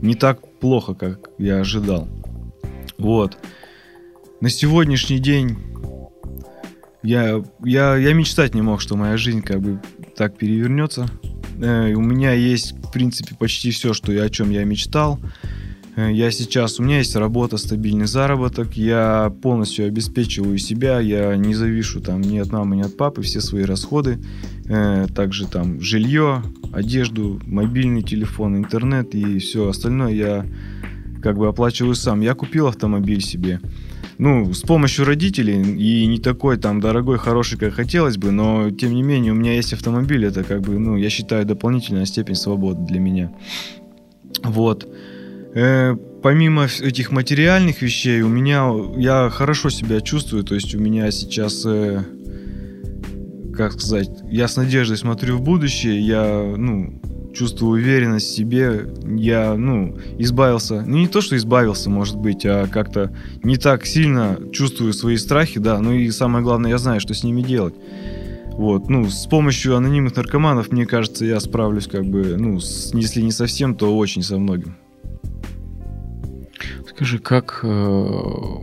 не 0.00 0.14
так 0.14 0.40
плохо, 0.58 0.94
как 0.94 1.28
я 1.36 1.60
ожидал. 1.60 2.08
Вот. 2.96 3.36
На 4.40 4.48
сегодняшний 4.48 5.18
день 5.18 5.58
я, 7.02 7.44
я, 7.62 7.96
я 7.96 8.12
мечтать 8.14 8.54
не 8.54 8.62
мог, 8.62 8.80
что 8.80 8.96
моя 8.96 9.18
жизнь 9.18 9.42
как 9.42 9.60
бы 9.60 9.82
так 10.16 10.38
перевернется. 10.38 11.06
Э, 11.60 11.92
у 11.92 12.00
меня 12.00 12.32
есть, 12.32 12.72
в 12.72 12.90
принципе, 12.90 13.34
почти 13.34 13.70
все, 13.70 13.92
что 13.92 14.12
я, 14.12 14.22
о 14.22 14.30
чем 14.30 14.48
я 14.50 14.64
мечтал. 14.64 15.20
Я 15.96 16.30
сейчас, 16.30 16.78
у 16.78 16.82
меня 16.82 16.98
есть 16.98 17.16
работа, 17.16 17.56
стабильный 17.56 18.06
заработок, 18.06 18.76
я 18.76 19.32
полностью 19.42 19.86
обеспечиваю 19.86 20.58
себя, 20.58 21.00
я 21.00 21.34
не 21.36 21.54
завишу 21.54 22.00
там 22.00 22.20
ни 22.20 22.38
от 22.38 22.52
мамы, 22.52 22.76
ни 22.76 22.82
от 22.82 22.96
папы, 22.96 23.22
все 23.22 23.40
свои 23.40 23.64
расходы, 23.64 24.18
э, 24.68 25.06
также 25.14 25.46
там 25.46 25.80
жилье, 25.80 26.42
одежду, 26.72 27.40
мобильный 27.46 28.02
телефон, 28.02 28.58
интернет 28.58 29.14
и 29.14 29.38
все 29.38 29.68
остальное 29.68 30.12
я 30.12 30.46
как 31.22 31.38
бы 31.38 31.48
оплачиваю 31.48 31.94
сам. 31.94 32.20
Я 32.20 32.34
купил 32.34 32.66
автомобиль 32.66 33.22
себе, 33.22 33.60
ну, 34.18 34.52
с 34.52 34.60
помощью 34.60 35.06
родителей, 35.06 35.62
и 35.62 36.06
не 36.06 36.18
такой 36.18 36.58
там 36.58 36.78
дорогой, 36.78 37.16
хороший, 37.16 37.58
как 37.58 37.72
хотелось 37.72 38.18
бы, 38.18 38.32
но 38.32 38.70
тем 38.70 38.94
не 38.94 39.02
менее 39.02 39.32
у 39.32 39.34
меня 39.34 39.54
есть 39.54 39.72
автомобиль, 39.72 40.26
это 40.26 40.44
как 40.44 40.60
бы, 40.60 40.78
ну, 40.78 40.96
я 40.96 41.08
считаю, 41.08 41.46
дополнительная 41.46 42.04
степень 42.04 42.34
свободы 42.34 42.84
для 42.84 43.00
меня. 43.00 43.32
Вот. 44.42 44.86
Э, 45.54 45.96
помимо 46.22 46.64
этих 46.64 47.10
материальных 47.10 47.82
вещей, 47.82 48.22
у 48.22 48.28
меня 48.28 48.70
я 48.96 49.30
хорошо 49.30 49.70
себя 49.70 50.00
чувствую, 50.00 50.44
то 50.44 50.54
есть 50.54 50.74
у 50.74 50.78
меня 50.78 51.10
сейчас, 51.10 51.64
э, 51.64 52.02
как 53.56 53.72
сказать, 53.72 54.10
я 54.30 54.48
с 54.48 54.56
надеждой 54.56 54.96
смотрю 54.96 55.38
в 55.38 55.42
будущее, 55.42 56.00
я, 56.00 56.54
ну, 56.56 57.00
чувствую 57.36 57.80
уверенность 57.80 58.26
в 58.26 58.34
себе, 58.34 58.86
я, 59.04 59.54
ну, 59.54 59.96
избавился, 60.18 60.82
ну, 60.86 60.96
не 60.96 61.08
то, 61.08 61.20
что 61.20 61.36
избавился, 61.36 61.90
может 61.90 62.16
быть, 62.16 62.44
а 62.46 62.66
как-то 62.66 63.14
не 63.42 63.56
так 63.56 63.86
сильно 63.86 64.38
чувствую 64.52 64.92
свои 64.92 65.16
страхи, 65.16 65.60
да, 65.60 65.78
ну 65.80 65.92
и 65.92 66.10
самое 66.10 66.42
главное, 66.42 66.70
я 66.70 66.78
знаю, 66.78 67.00
что 67.00 67.14
с 67.14 67.22
ними 67.22 67.42
делать. 67.42 67.74
Вот, 68.52 68.88
ну, 68.88 69.08
с 69.08 69.26
помощью 69.26 69.76
анонимных 69.76 70.16
наркоманов, 70.16 70.72
мне 70.72 70.86
кажется, 70.86 71.26
я 71.26 71.38
справлюсь, 71.40 71.86
как 71.86 72.06
бы, 72.06 72.36
ну, 72.38 72.54
если 72.94 73.20
не 73.20 73.32
совсем, 73.32 73.74
то 73.74 73.96
очень 73.96 74.22
со 74.22 74.38
многим. 74.38 74.76
Скажи, 76.96 77.18
как... 77.18 77.60
Э, 77.62 78.56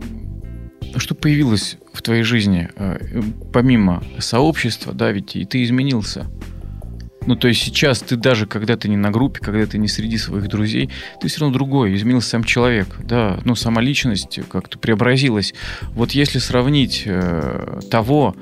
что 0.96 1.14
появилось 1.14 1.78
в 1.92 2.02
твоей 2.02 2.24
жизни, 2.24 2.68
э, 2.74 3.22
помимо 3.52 4.02
сообщества, 4.18 4.92
да, 4.92 5.12
ведь 5.12 5.36
и 5.36 5.44
ты 5.44 5.62
изменился. 5.62 6.26
Ну, 7.26 7.36
то 7.36 7.46
есть 7.46 7.62
сейчас 7.62 8.00
ты 8.00 8.16
даже, 8.16 8.46
когда 8.46 8.76
ты 8.76 8.88
не 8.88 8.96
на 8.96 9.12
группе, 9.12 9.38
когда 9.38 9.64
ты 9.66 9.78
не 9.78 9.86
среди 9.86 10.18
своих 10.18 10.48
друзей, 10.48 10.90
ты 11.20 11.28
все 11.28 11.42
равно 11.42 11.54
другой, 11.54 11.94
изменился 11.94 12.30
сам 12.30 12.42
человек, 12.42 12.88
да, 13.04 13.38
ну, 13.44 13.54
сама 13.54 13.80
личность 13.80 14.40
как-то 14.50 14.78
преобразилась. 14.78 15.54
Вот 15.92 16.10
если 16.10 16.40
сравнить 16.40 17.04
э, 17.06 17.80
того, 17.88 18.34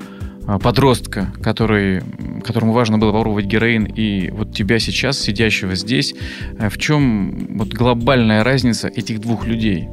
подростка, 0.45 1.33
который, 1.41 2.01
которому 2.43 2.73
важно 2.73 2.97
было 2.97 3.11
попробовать 3.11 3.45
героин, 3.45 3.85
и 3.85 4.29
вот 4.31 4.53
тебя 4.53 4.79
сейчас, 4.79 5.19
сидящего 5.19 5.75
здесь, 5.75 6.13
э, 6.59 6.69
в 6.69 6.77
чем 6.77 7.57
вот 7.57 7.69
глобальная 7.69 8.43
разница 8.43 8.87
этих 8.87 9.21
двух 9.21 9.47
людей? 9.47 9.87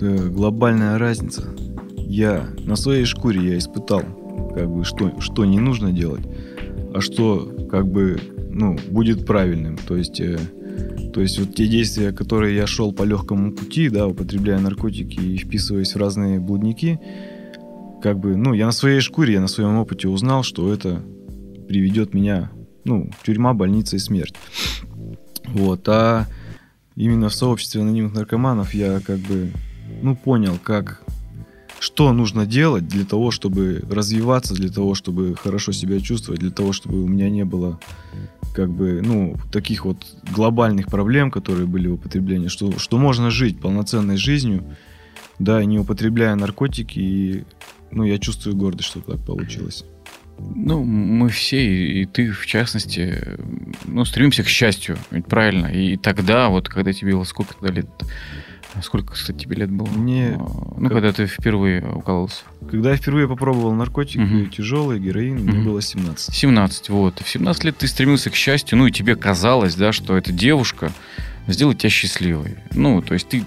Да, 0.00 0.16
глобальная 0.28 0.98
разница. 0.98 1.44
Я 1.96 2.46
на 2.64 2.76
своей 2.76 3.04
шкуре 3.04 3.52
я 3.52 3.58
испытал, 3.58 4.02
как 4.54 4.68
бы, 4.68 4.84
что, 4.84 5.20
что 5.20 5.44
не 5.44 5.60
нужно 5.60 5.92
делать, 5.92 6.24
а 6.94 7.00
что, 7.00 7.50
как 7.70 7.86
бы, 7.86 8.20
ну, 8.50 8.76
будет 8.90 9.26
правильным. 9.26 9.76
То 9.76 9.96
есть, 9.96 10.20
э, 10.20 10.38
То 11.12 11.20
есть 11.20 11.38
вот 11.38 11.54
те 11.54 11.66
действия, 11.66 12.12
которые 12.12 12.56
я 12.56 12.66
шел 12.66 12.92
по 12.92 13.04
легкому 13.04 13.52
пути, 13.52 13.88
да, 13.90 14.06
употребляя 14.06 14.60
наркотики 14.60 15.20
и 15.20 15.36
вписываясь 15.36 15.94
в 15.94 15.98
разные 15.98 16.38
блудники, 16.38 16.98
как 18.02 18.18
бы, 18.18 18.36
ну, 18.36 18.54
я 18.54 18.66
на 18.66 18.72
своей 18.72 19.00
шкуре, 19.00 19.34
я 19.34 19.40
на 19.40 19.48
своем 19.48 19.76
опыте 19.76 20.08
узнал, 20.08 20.42
что 20.42 20.72
это 20.72 21.02
приведет 21.68 22.14
меня, 22.14 22.50
ну, 22.84 23.10
тюрьма, 23.24 23.54
больница 23.54 23.96
и 23.96 23.98
смерть. 23.98 24.34
Вот, 25.46 25.88
а 25.88 26.26
именно 26.96 27.28
в 27.28 27.34
сообществе 27.34 27.82
анонимных 27.82 28.14
наркоманов 28.14 28.74
я 28.74 29.00
как 29.00 29.18
бы, 29.18 29.52
ну, 30.02 30.16
понял, 30.16 30.58
как, 30.62 31.02
что 31.78 32.12
нужно 32.12 32.46
делать 32.46 32.86
для 32.88 33.04
того, 33.04 33.30
чтобы 33.30 33.82
развиваться, 33.88 34.54
для 34.54 34.70
того, 34.70 34.94
чтобы 34.94 35.34
хорошо 35.34 35.72
себя 35.72 36.00
чувствовать, 36.00 36.40
для 36.40 36.50
того, 36.50 36.72
чтобы 36.72 37.02
у 37.02 37.08
меня 37.08 37.30
не 37.30 37.44
было 37.44 37.78
как 38.54 38.70
бы, 38.70 39.00
ну, 39.04 39.36
таких 39.52 39.84
вот 39.84 40.04
глобальных 40.34 40.86
проблем, 40.86 41.30
которые 41.30 41.66
были 41.66 41.88
в 41.88 41.94
употреблении, 41.94 42.48
что, 42.48 42.78
что 42.78 42.98
можно 42.98 43.30
жить 43.30 43.60
полноценной 43.60 44.16
жизнью, 44.16 44.64
да, 45.38 45.64
не 45.64 45.78
употребляя 45.78 46.34
наркотики, 46.34 46.98
и, 46.98 47.44
ну, 47.92 48.04
я 48.04 48.18
чувствую 48.18 48.56
гордость, 48.56 48.88
что 48.88 49.00
так 49.00 49.24
получилось. 49.24 49.84
Ну, 50.38 50.84
мы 50.84 51.28
все, 51.28 52.00
и 52.00 52.06
ты 52.06 52.30
в 52.30 52.46
частности, 52.46 53.36
ну, 53.84 54.04
стремимся 54.04 54.42
к 54.42 54.48
счастью, 54.48 54.96
ведь 55.10 55.26
правильно. 55.26 55.66
И 55.66 55.96
тогда, 55.96 56.48
вот 56.48 56.68
когда 56.68 56.92
тебе 56.92 57.12
было 57.12 57.24
сколько 57.24 57.54
тогда 57.54 57.74
лет? 57.74 57.88
Сколько, 58.82 59.14
кстати, 59.14 59.36
тебе 59.36 59.56
лет 59.56 59.70
было? 59.70 59.88
Мне... 59.88 60.36
Ну, 60.38 60.84
как... 60.84 60.92
когда 60.92 61.12
ты 61.12 61.26
впервые 61.26 61.84
укололся. 61.84 62.44
Когда 62.70 62.90
я 62.92 62.96
впервые 62.96 63.26
попробовал 63.28 63.74
наркотик, 63.74 64.20
угу. 64.20 64.46
тяжелый, 64.46 65.00
героин, 65.00 65.38
угу. 65.38 65.50
мне 65.50 65.60
было 65.60 65.82
17. 65.82 66.34
17, 66.34 66.88
вот. 66.88 67.20
И 67.20 67.24
в 67.24 67.28
17 67.28 67.64
лет 67.64 67.76
ты 67.78 67.88
стремился 67.88 68.30
к 68.30 68.34
счастью, 68.34 68.78
ну, 68.78 68.86
и 68.86 68.92
тебе 68.92 69.16
казалось, 69.16 69.74
да, 69.74 69.92
что 69.92 70.16
эта 70.16 70.32
девушка 70.32 70.92
сделает 71.48 71.78
тебя 71.78 71.90
счастливой. 71.90 72.58
Ну, 72.72 73.02
то 73.02 73.14
есть 73.14 73.28
ты 73.28 73.44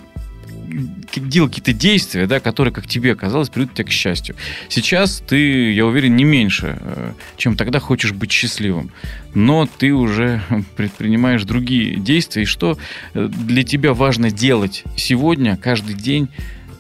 делал 1.16 1.50
какие-то 1.50 1.74
действия, 1.74 2.28
да, 2.28 2.40
которые, 2.40 2.74
как 2.74 2.88
тебе 2.88 3.16
казалось, 3.16 3.50
приведут 3.50 3.76
тебя 3.76 3.86
к 3.86 3.92
счастью. 3.92 4.36
Сейчас 4.70 5.24
ты, 5.26 5.72
я 5.74 5.86
уверен, 5.86 6.16
не 6.16 6.24
меньше, 6.24 6.78
э, 6.80 7.14
чем 7.38 7.56
тогда 7.56 7.80
хочешь 7.80 8.12
быть 8.12 8.32
счастливым. 8.32 8.92
Но 9.34 9.68
ты 9.78 9.94
уже 9.94 10.42
предпринимаешь 10.76 11.44
другие 11.44 11.96
действия. 11.96 12.44
И 12.44 12.46
что 12.46 12.78
э, 13.14 13.28
для 13.28 13.64
тебя 13.64 13.94
важно 13.94 14.32
делать 14.32 14.84
сегодня, 14.96 15.58
каждый 15.58 15.96
день, 15.96 16.30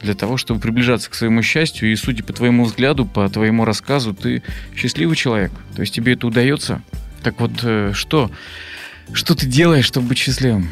для 0.02 0.16
того, 0.16 0.38
чтобы 0.38 0.60
приближаться 0.60 1.10
к 1.10 1.16
своему 1.16 1.42
счастью. 1.42 1.92
И 1.92 1.96
судя 1.96 2.24
по 2.24 2.34
твоему 2.34 2.66
взгляду, 2.66 3.06
по 3.06 3.28
твоему 3.30 3.64
рассказу, 3.66 4.14
ты 4.14 4.44
счастливый 4.76 5.16
человек. 5.16 5.52
То 5.76 5.82
есть 5.82 5.94
тебе 5.94 6.14
это 6.14 6.28
удается. 6.28 6.82
Так 7.24 7.40
вот, 7.40 7.52
э, 7.64 7.92
что, 7.94 8.30
что 9.14 9.34
ты 9.34 9.46
делаешь, 9.46 9.86
чтобы 9.86 10.10
быть 10.10 10.18
счастливым? 10.18 10.70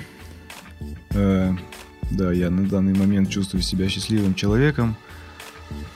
Да, 2.11 2.31
я 2.31 2.49
на 2.49 2.67
данный 2.67 2.93
момент 2.93 3.29
чувствую 3.29 3.61
себя 3.61 3.87
счастливым 3.89 4.35
человеком. 4.35 4.95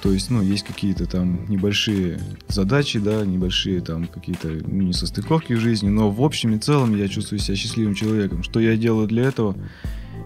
То 0.02 0.12
есть, 0.12 0.30
ну, 0.30 0.42
есть 0.42 0.64
какие-то 0.64 1.06
там 1.06 1.50
небольшие 1.50 2.20
задачи, 2.48 3.00
да, 3.00 3.26
небольшие 3.26 3.82
там 3.82 4.08
какие-то 4.08 4.48
несостыковки 4.48 5.54
в 5.54 5.60
жизни, 5.60 5.90
но 5.90 6.10
в 6.10 6.22
общем 6.24 6.54
и 6.54 6.60
целом 6.60 6.96
я 6.96 7.10
чувствую 7.10 7.40
себя 7.40 7.58
счастливым 7.58 7.94
человеком. 7.94 8.44
Что 8.44 8.60
я 8.60 8.78
делаю 8.78 9.08
для 9.08 9.24
этого? 9.26 9.56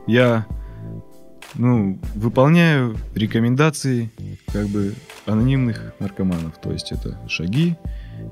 Я, 0.05 0.45
ну, 1.55 1.99
выполняю 2.13 2.95
рекомендации, 3.15 4.11
как 4.53 4.67
бы, 4.67 4.93
анонимных 5.25 5.93
наркоманов. 5.99 6.59
То 6.61 6.71
есть 6.71 6.91
это 6.91 7.19
шаги, 7.27 7.75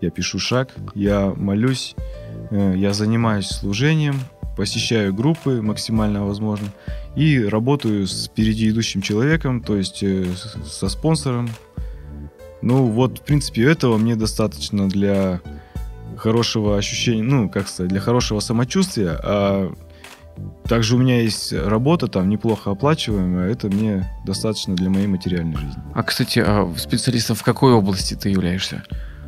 я 0.01 0.11
пишу 0.11 0.37
шаг, 0.37 0.75
я 0.93 1.33
молюсь, 1.35 1.95
э, 2.51 2.73
я 2.77 2.93
занимаюсь 2.93 3.47
служением, 3.47 4.19
посещаю 4.55 5.13
группы 5.13 5.61
максимально 5.61 6.25
возможно 6.25 6.67
и 7.17 7.43
работаю 7.43 8.07
с 8.07 8.27
впереди 8.27 8.69
идущим 8.69 9.01
человеком, 9.01 9.61
то 9.61 9.75
есть 9.75 10.03
э, 10.03 10.25
со 10.65 10.87
спонсором. 10.87 11.49
Ну 12.61 12.85
вот, 12.85 13.19
в 13.19 13.21
принципе, 13.23 13.63
этого 13.63 13.97
мне 13.97 14.15
достаточно 14.15 14.87
для 14.87 15.41
хорошего 16.15 16.77
ощущения, 16.77 17.23
ну, 17.23 17.49
как 17.49 17.67
сказать, 17.67 17.91
для 17.91 17.99
хорошего 17.99 18.39
самочувствия, 18.39 19.19
а 19.23 19.73
также 20.67 20.95
у 20.95 20.99
меня 20.99 21.21
есть 21.21 21.53
работа 21.53 22.07
там 22.07 22.29
неплохо 22.29 22.71
оплачиваемая, 22.71 23.51
это 23.51 23.67
мне 23.67 24.07
достаточно 24.25 24.75
для 24.75 24.89
моей 24.89 25.07
материальной 25.07 25.55
жизни. 25.55 25.81
А, 25.95 26.03
кстати, 26.03 26.39
а 26.45 26.71
специалистом 26.77 27.35
в 27.35 27.43
какой 27.43 27.73
области 27.73 28.13
ты 28.13 28.29
являешься? 28.29 28.83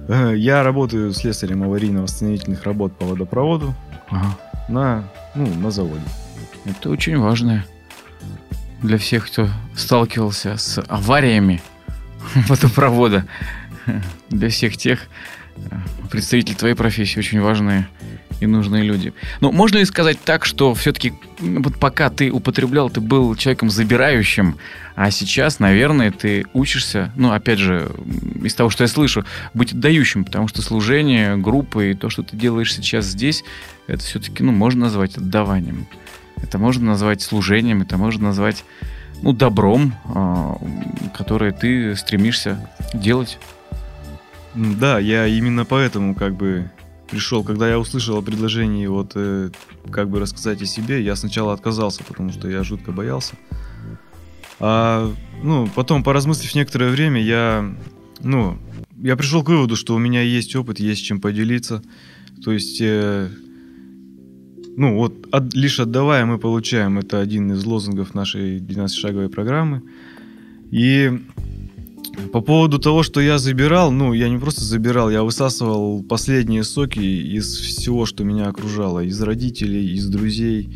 Э, 0.08 0.34
я 0.36 0.64
работаю 0.64 1.12
слесарем 1.14 1.64
аварийно-восстановительных 1.64 2.64
работ 2.64 2.96
по 2.98 3.06
водопроводу. 3.06 3.74
Ага 4.10 4.38
на, 4.70 5.04
ну, 5.36 5.48
на 5.56 5.72
заводе. 5.72 6.02
Это 6.66 6.90
очень 6.90 7.18
важно 7.18 7.66
для 8.82 8.98
всех, 8.98 9.28
кто 9.28 9.50
сталкивался 9.76 10.58
с 10.58 10.82
авариями 10.88 11.62
водопровода. 12.48 13.26
Для 14.30 14.50
всех 14.50 14.78
тех 14.78 15.08
э, 15.58 15.76
представителей 16.12 16.56
твоей 16.56 16.76
профессии 16.76 17.18
очень 17.18 17.42
важные 17.42 17.88
и 18.40 18.46
нужные 18.46 18.84
люди. 18.84 19.14
Но 19.42 19.52
можно 19.52 19.78
ли 19.78 19.86
сказать 19.86 20.18
так, 20.24 20.46
что 20.46 20.74
все-таки 20.74 21.14
вот 21.40 21.78
пока 21.78 22.10
ты 22.10 22.32
употреблял, 22.32 22.90
ты 22.90 23.02
был 23.02 23.36
человеком 23.36 23.70
забирающим, 23.70 24.58
а 24.96 25.12
сейчас, 25.12 25.60
наверное, 25.60 26.12
ты 26.12 26.46
учишься, 26.54 27.12
ну, 27.16 27.32
опять 27.32 27.60
же, 27.60 27.92
из 28.44 28.54
того, 28.54 28.70
что 28.70 28.84
я 28.84 28.88
слышу, 28.88 29.26
быть 29.54 29.74
отдающим, 29.74 30.24
потому 30.24 30.48
что 30.48 30.62
служение, 30.62 31.36
группы 31.38 31.92
и 31.92 31.94
то, 31.96 32.10
что 32.10 32.24
ты 32.24 32.38
делаешь 32.38 32.74
сейчас 32.74 33.06
здесь, 33.06 33.44
это 33.88 34.04
все-таки, 34.04 34.44
ну, 34.44 34.52
можно 34.52 34.86
назвать 34.86 35.18
отдаванием. 35.18 35.88
Это 36.44 36.58
можно 36.58 36.86
назвать 36.86 37.22
служением, 37.22 37.82
это 37.82 37.98
можно 37.98 38.30
назвать, 38.30 38.64
ну, 39.22 39.34
добром, 39.34 39.94
а, 40.06 40.58
которое 41.16 41.52
ты 41.52 41.96
стремишься 41.96 42.70
делать. 42.94 43.38
Да, 44.56 45.00
я 45.00 45.28
именно 45.28 45.66
поэтому 45.66 46.16
как 46.16 46.36
бы 46.36 46.70
пришел, 47.10 47.44
когда 47.44 47.70
я 47.70 47.80
услышал 47.80 48.18
о 48.18 48.22
предложении 48.22 48.88
вот 48.88 49.14
э, 49.16 49.50
как 49.92 50.10
бы 50.10 50.20
рассказать 50.20 50.62
о 50.62 50.66
себе, 50.66 51.04
я 51.04 51.16
сначала 51.16 51.54
отказался, 51.54 52.04
потому 52.04 52.32
что 52.32 52.50
я 52.50 52.64
жутко 52.64 52.92
боялся. 52.92 53.36
А, 54.60 55.12
ну, 55.42 55.68
потом, 55.74 56.04
поразмыслив 56.04 56.54
некоторое 56.56 56.90
время, 56.90 57.22
я, 57.22 57.74
ну, 58.20 58.58
я 58.98 59.16
пришел 59.16 59.44
к 59.44 59.50
выводу, 59.50 59.76
что 59.76 59.96
у 59.96 60.00
меня 60.00 60.22
есть 60.22 60.56
опыт, 60.56 60.80
есть 60.80 61.04
чем 61.04 61.22
поделиться. 61.22 61.82
То 62.44 62.52
есть, 62.52 62.80
э, 62.82 63.30
ну, 64.78 64.96
вот 64.96 65.28
от, 65.32 65.54
лишь 65.54 65.80
отдавая 65.80 66.26
мы 66.26 66.38
получаем. 66.38 67.00
Это 67.00 67.20
один 67.20 67.52
из 67.52 67.66
лозунгов 67.66 68.14
нашей 68.14 68.60
12-шаговой 68.60 69.30
программы. 69.30 69.82
И 70.72 71.12
по 72.32 72.42
поводу 72.42 72.80
того, 72.80 73.04
что 73.04 73.22
я 73.22 73.38
забирал, 73.40 73.92
ну, 73.92 74.14
я 74.14 74.30
не 74.30 74.38
просто 74.38 74.64
забирал, 74.64 75.10
я 75.10 75.24
высасывал 75.24 76.04
последние 76.04 76.64
соки 76.64 77.00
из 77.00 77.58
всего, 77.58 78.06
что 78.06 78.24
меня 78.24 78.48
окружало. 78.48 79.04
Из 79.04 79.22
родителей, 79.22 79.94
из 79.94 80.08
друзей, 80.08 80.70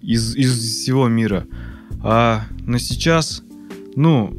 из, 0.00 0.34
из 0.36 0.58
всего 0.58 1.08
мира. 1.08 1.46
А 2.02 2.44
на 2.66 2.78
сейчас, 2.78 3.42
ну, 3.96 4.34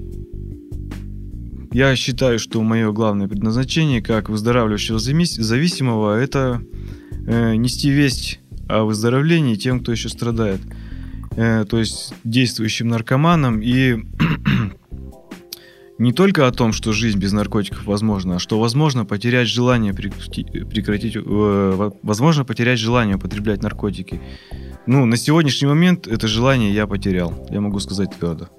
я 1.71 1.95
считаю, 1.95 2.39
что 2.39 2.61
мое 2.61 2.91
главное 2.91 3.27
предназначение 3.27 4.01
как 4.01 4.29
выздоравливающего 4.29 4.99
зависимого 4.99 6.19
это 6.19 6.61
э, 7.25 7.55
нести 7.55 7.89
весть 7.89 8.39
о 8.67 8.83
выздоровлении 8.83 9.55
тем, 9.55 9.79
кто 9.79 9.91
еще 9.91 10.09
страдает. 10.09 10.61
Э, 11.35 11.65
то 11.67 11.79
есть 11.79 12.13
действующим 12.23 12.87
наркоманам 12.89 13.59
и 13.61 13.97
не 15.97 16.13
только 16.13 16.47
о 16.47 16.51
том, 16.51 16.73
что 16.73 16.91
жизнь 16.91 17.17
без 17.17 17.31
наркотиков 17.31 17.85
возможна, 17.85 18.35
а 18.35 18.39
что 18.39 18.59
возможно 18.59 19.05
потерять 19.05 19.47
желание 19.47 19.93
прекратить, 19.93 21.15
э, 21.15 21.91
возможно 22.03 22.45
потерять 22.45 22.79
желание 22.79 23.15
употреблять 23.15 23.63
наркотики. 23.63 24.21
Ну, 24.85 25.05
на 25.05 25.17
сегодняшний 25.17 25.67
момент 25.67 26.07
это 26.07 26.27
желание 26.27 26.73
я 26.73 26.87
потерял. 26.87 27.47
Я 27.49 27.61
могу 27.61 27.79
сказать 27.79 28.09
твердо. 28.17 28.49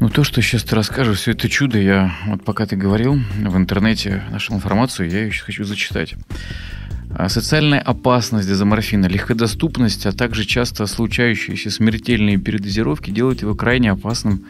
Ну, 0.00 0.08
то, 0.08 0.24
что 0.24 0.42
сейчас 0.42 0.64
ты 0.64 0.74
расскажешь, 0.74 1.18
все 1.18 1.30
это 1.32 1.48
чудо, 1.48 1.78
я 1.78 2.12
вот 2.26 2.44
пока 2.44 2.66
ты 2.66 2.76
говорил, 2.76 3.14
в 3.14 3.56
интернете 3.56 4.24
нашел 4.30 4.56
информацию, 4.56 5.08
я 5.08 5.20
ее 5.20 5.30
сейчас 5.30 5.44
хочу 5.44 5.64
зачитать. 5.64 6.14
А 7.10 7.28
социальная 7.28 7.80
опасность 7.80 8.48
дезоморфина, 8.48 9.06
легкодоступность, 9.06 10.06
а 10.06 10.12
также 10.12 10.44
часто 10.44 10.86
случающиеся 10.86 11.70
смертельные 11.70 12.38
передозировки 12.38 13.10
делают 13.10 13.42
его 13.42 13.54
крайне 13.54 13.90
опасным 13.90 14.44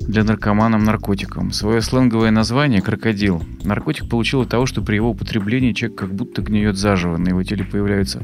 для 0.00 0.24
наркоманам 0.24 0.84
наркотиком. 0.84 1.52
Свое 1.52 1.80
сленговое 1.80 2.30
название 2.30 2.80
«крокодил» 2.80 3.42
наркотик 3.62 4.08
получил 4.08 4.42
от 4.42 4.48
того, 4.48 4.66
что 4.66 4.82
при 4.82 4.96
его 4.96 5.10
употреблении 5.10 5.72
человек 5.72 5.98
как 5.98 6.14
будто 6.14 6.42
гниет 6.42 6.76
заживо. 6.76 7.16
На 7.16 7.28
его 7.28 7.42
теле 7.42 7.64
появляются 7.64 8.22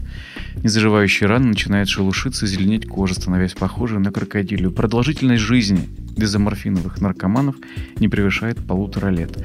незаживающие 0.56 1.28
раны, 1.28 1.46
начинает 1.48 1.88
шелушиться, 1.88 2.46
зеленеть 2.46 2.86
кожа, 2.86 3.14
становясь 3.14 3.54
похожей 3.54 3.98
на 3.98 4.10
крокодилю. 4.10 4.70
Продолжительность 4.70 5.42
жизни 5.42 5.88
дезоморфиновых 6.16 7.00
наркоманов 7.00 7.56
не 8.00 8.08
превышает 8.08 8.58
полутора 8.58 9.08
лет. 9.08 9.38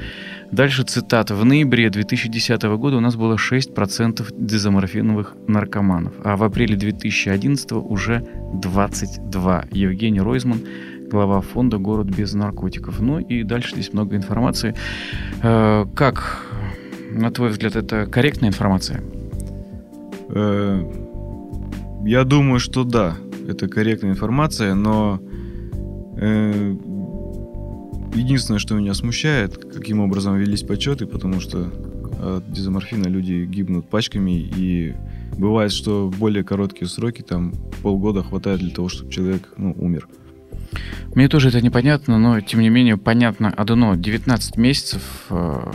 Дальше 0.54 0.84
цитата. 0.84 1.34
В 1.34 1.44
ноябре 1.44 1.90
2010 1.90 2.62
года 2.62 2.96
у 2.98 3.00
нас 3.00 3.16
было 3.16 3.34
6% 3.34 4.32
дезоморфиновых 4.38 5.34
наркоманов, 5.48 6.12
а 6.22 6.36
в 6.36 6.44
апреле 6.44 6.76
2011 6.76 7.72
уже 7.72 8.24
22. 8.62 9.64
Евгений 9.72 10.20
Ройзман, 10.20 10.60
глава 11.10 11.40
фонда 11.40 11.78
«Город 11.78 12.06
без 12.06 12.34
наркотиков». 12.34 13.00
Ну 13.00 13.18
и 13.18 13.42
дальше 13.42 13.74
здесь 13.74 13.92
много 13.92 14.14
информации. 14.14 14.76
Э, 15.42 15.86
как, 15.96 16.46
на 17.10 17.32
твой 17.32 17.48
взгляд, 17.48 17.74
это 17.74 18.06
корректная 18.06 18.50
информация? 18.50 19.02
Э, 20.28 20.84
я 22.06 22.22
думаю, 22.22 22.60
что 22.60 22.84
да, 22.84 23.16
это 23.48 23.66
корректная 23.66 24.12
информация, 24.12 24.74
но 24.74 25.18
э, 26.16 26.76
единственное, 28.14 28.58
что 28.58 28.74
меня 28.74 28.94
смущает, 28.94 29.56
каким 29.56 30.00
образом 30.00 30.36
велись 30.36 30.62
подсчеты, 30.62 31.06
потому 31.06 31.40
что 31.40 31.70
от 32.20 32.50
дезоморфина 32.50 33.08
люди 33.08 33.44
гибнут 33.44 33.88
пачками, 33.88 34.40
и 34.40 34.94
бывает, 35.36 35.72
что 35.72 36.12
более 36.16 36.44
короткие 36.44 36.88
сроки, 36.88 37.22
там 37.22 37.52
полгода 37.82 38.22
хватает 38.22 38.60
для 38.60 38.70
того, 38.70 38.88
чтобы 38.88 39.10
человек 39.10 39.52
ну, 39.56 39.74
умер. 39.78 40.08
Мне 41.14 41.28
тоже 41.28 41.48
это 41.48 41.60
непонятно, 41.60 42.18
но 42.18 42.40
тем 42.40 42.60
не 42.60 42.68
менее 42.68 42.96
понятно 42.96 43.50
одно. 43.50 43.94
19 43.94 44.56
месяцев 44.56 45.02
э, 45.30 45.70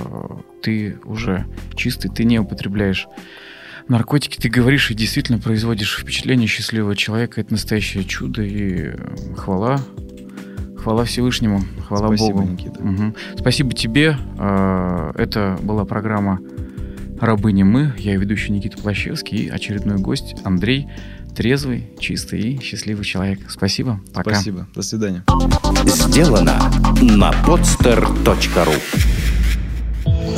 ты 0.62 0.98
уже 1.06 1.46
чистый, 1.76 2.10
ты 2.10 2.24
не 2.24 2.40
употребляешь 2.40 3.08
наркотики, 3.88 4.38
ты 4.38 4.50
говоришь 4.50 4.92
и 4.92 4.96
действительно 4.96 5.40
производишь 5.40 5.98
впечатление 5.98 6.48
счастливого 6.48 6.96
человека. 6.96 7.40
Это 7.42 7.54
настоящее 7.54 8.04
чудо 8.04 8.42
и 8.44 8.94
хвала. 9.36 9.80
Хвала 10.82 11.04
Всевышнему, 11.04 11.62
хвала 11.88 12.08
Спасибо, 12.08 12.40
Богу. 12.40 12.52
Никита. 12.52 12.80
Угу. 12.82 13.16
Спасибо 13.38 13.74
тебе. 13.74 14.18
Э, 14.38 15.12
это 15.16 15.58
была 15.62 15.86
программа 15.86 16.40
«Рабы 17.20 17.52
не 17.52 17.64
мы». 17.64 17.94
Я 17.98 18.16
ведущий 18.16 18.52
Никита 18.52 18.78
Плащевский 18.78 19.46
и 19.46 19.50
очередной 19.50 19.98
гость 19.98 20.36
Андрей 20.46 20.88
трезвый, 21.36 21.88
чистый 22.00 22.40
и 22.42 22.62
счастливый 22.62 23.06
человек. 23.06 23.40
Спасибо. 23.50 24.02
Пока. 24.14 24.36
Спасибо. 24.36 24.68
До 24.76 24.82
свидания. 24.82 25.24
Сделано 25.86 26.60
на 27.02 27.32
podster.ru 27.46 28.76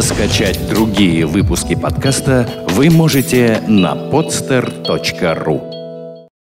Скачать 0.01 0.59
другие 0.69 1.25
выпуски 1.25 1.75
подкаста 1.75 2.47
вы 2.69 2.89
можете 2.89 3.61
на 3.67 3.93
podster.ru 3.93 5.80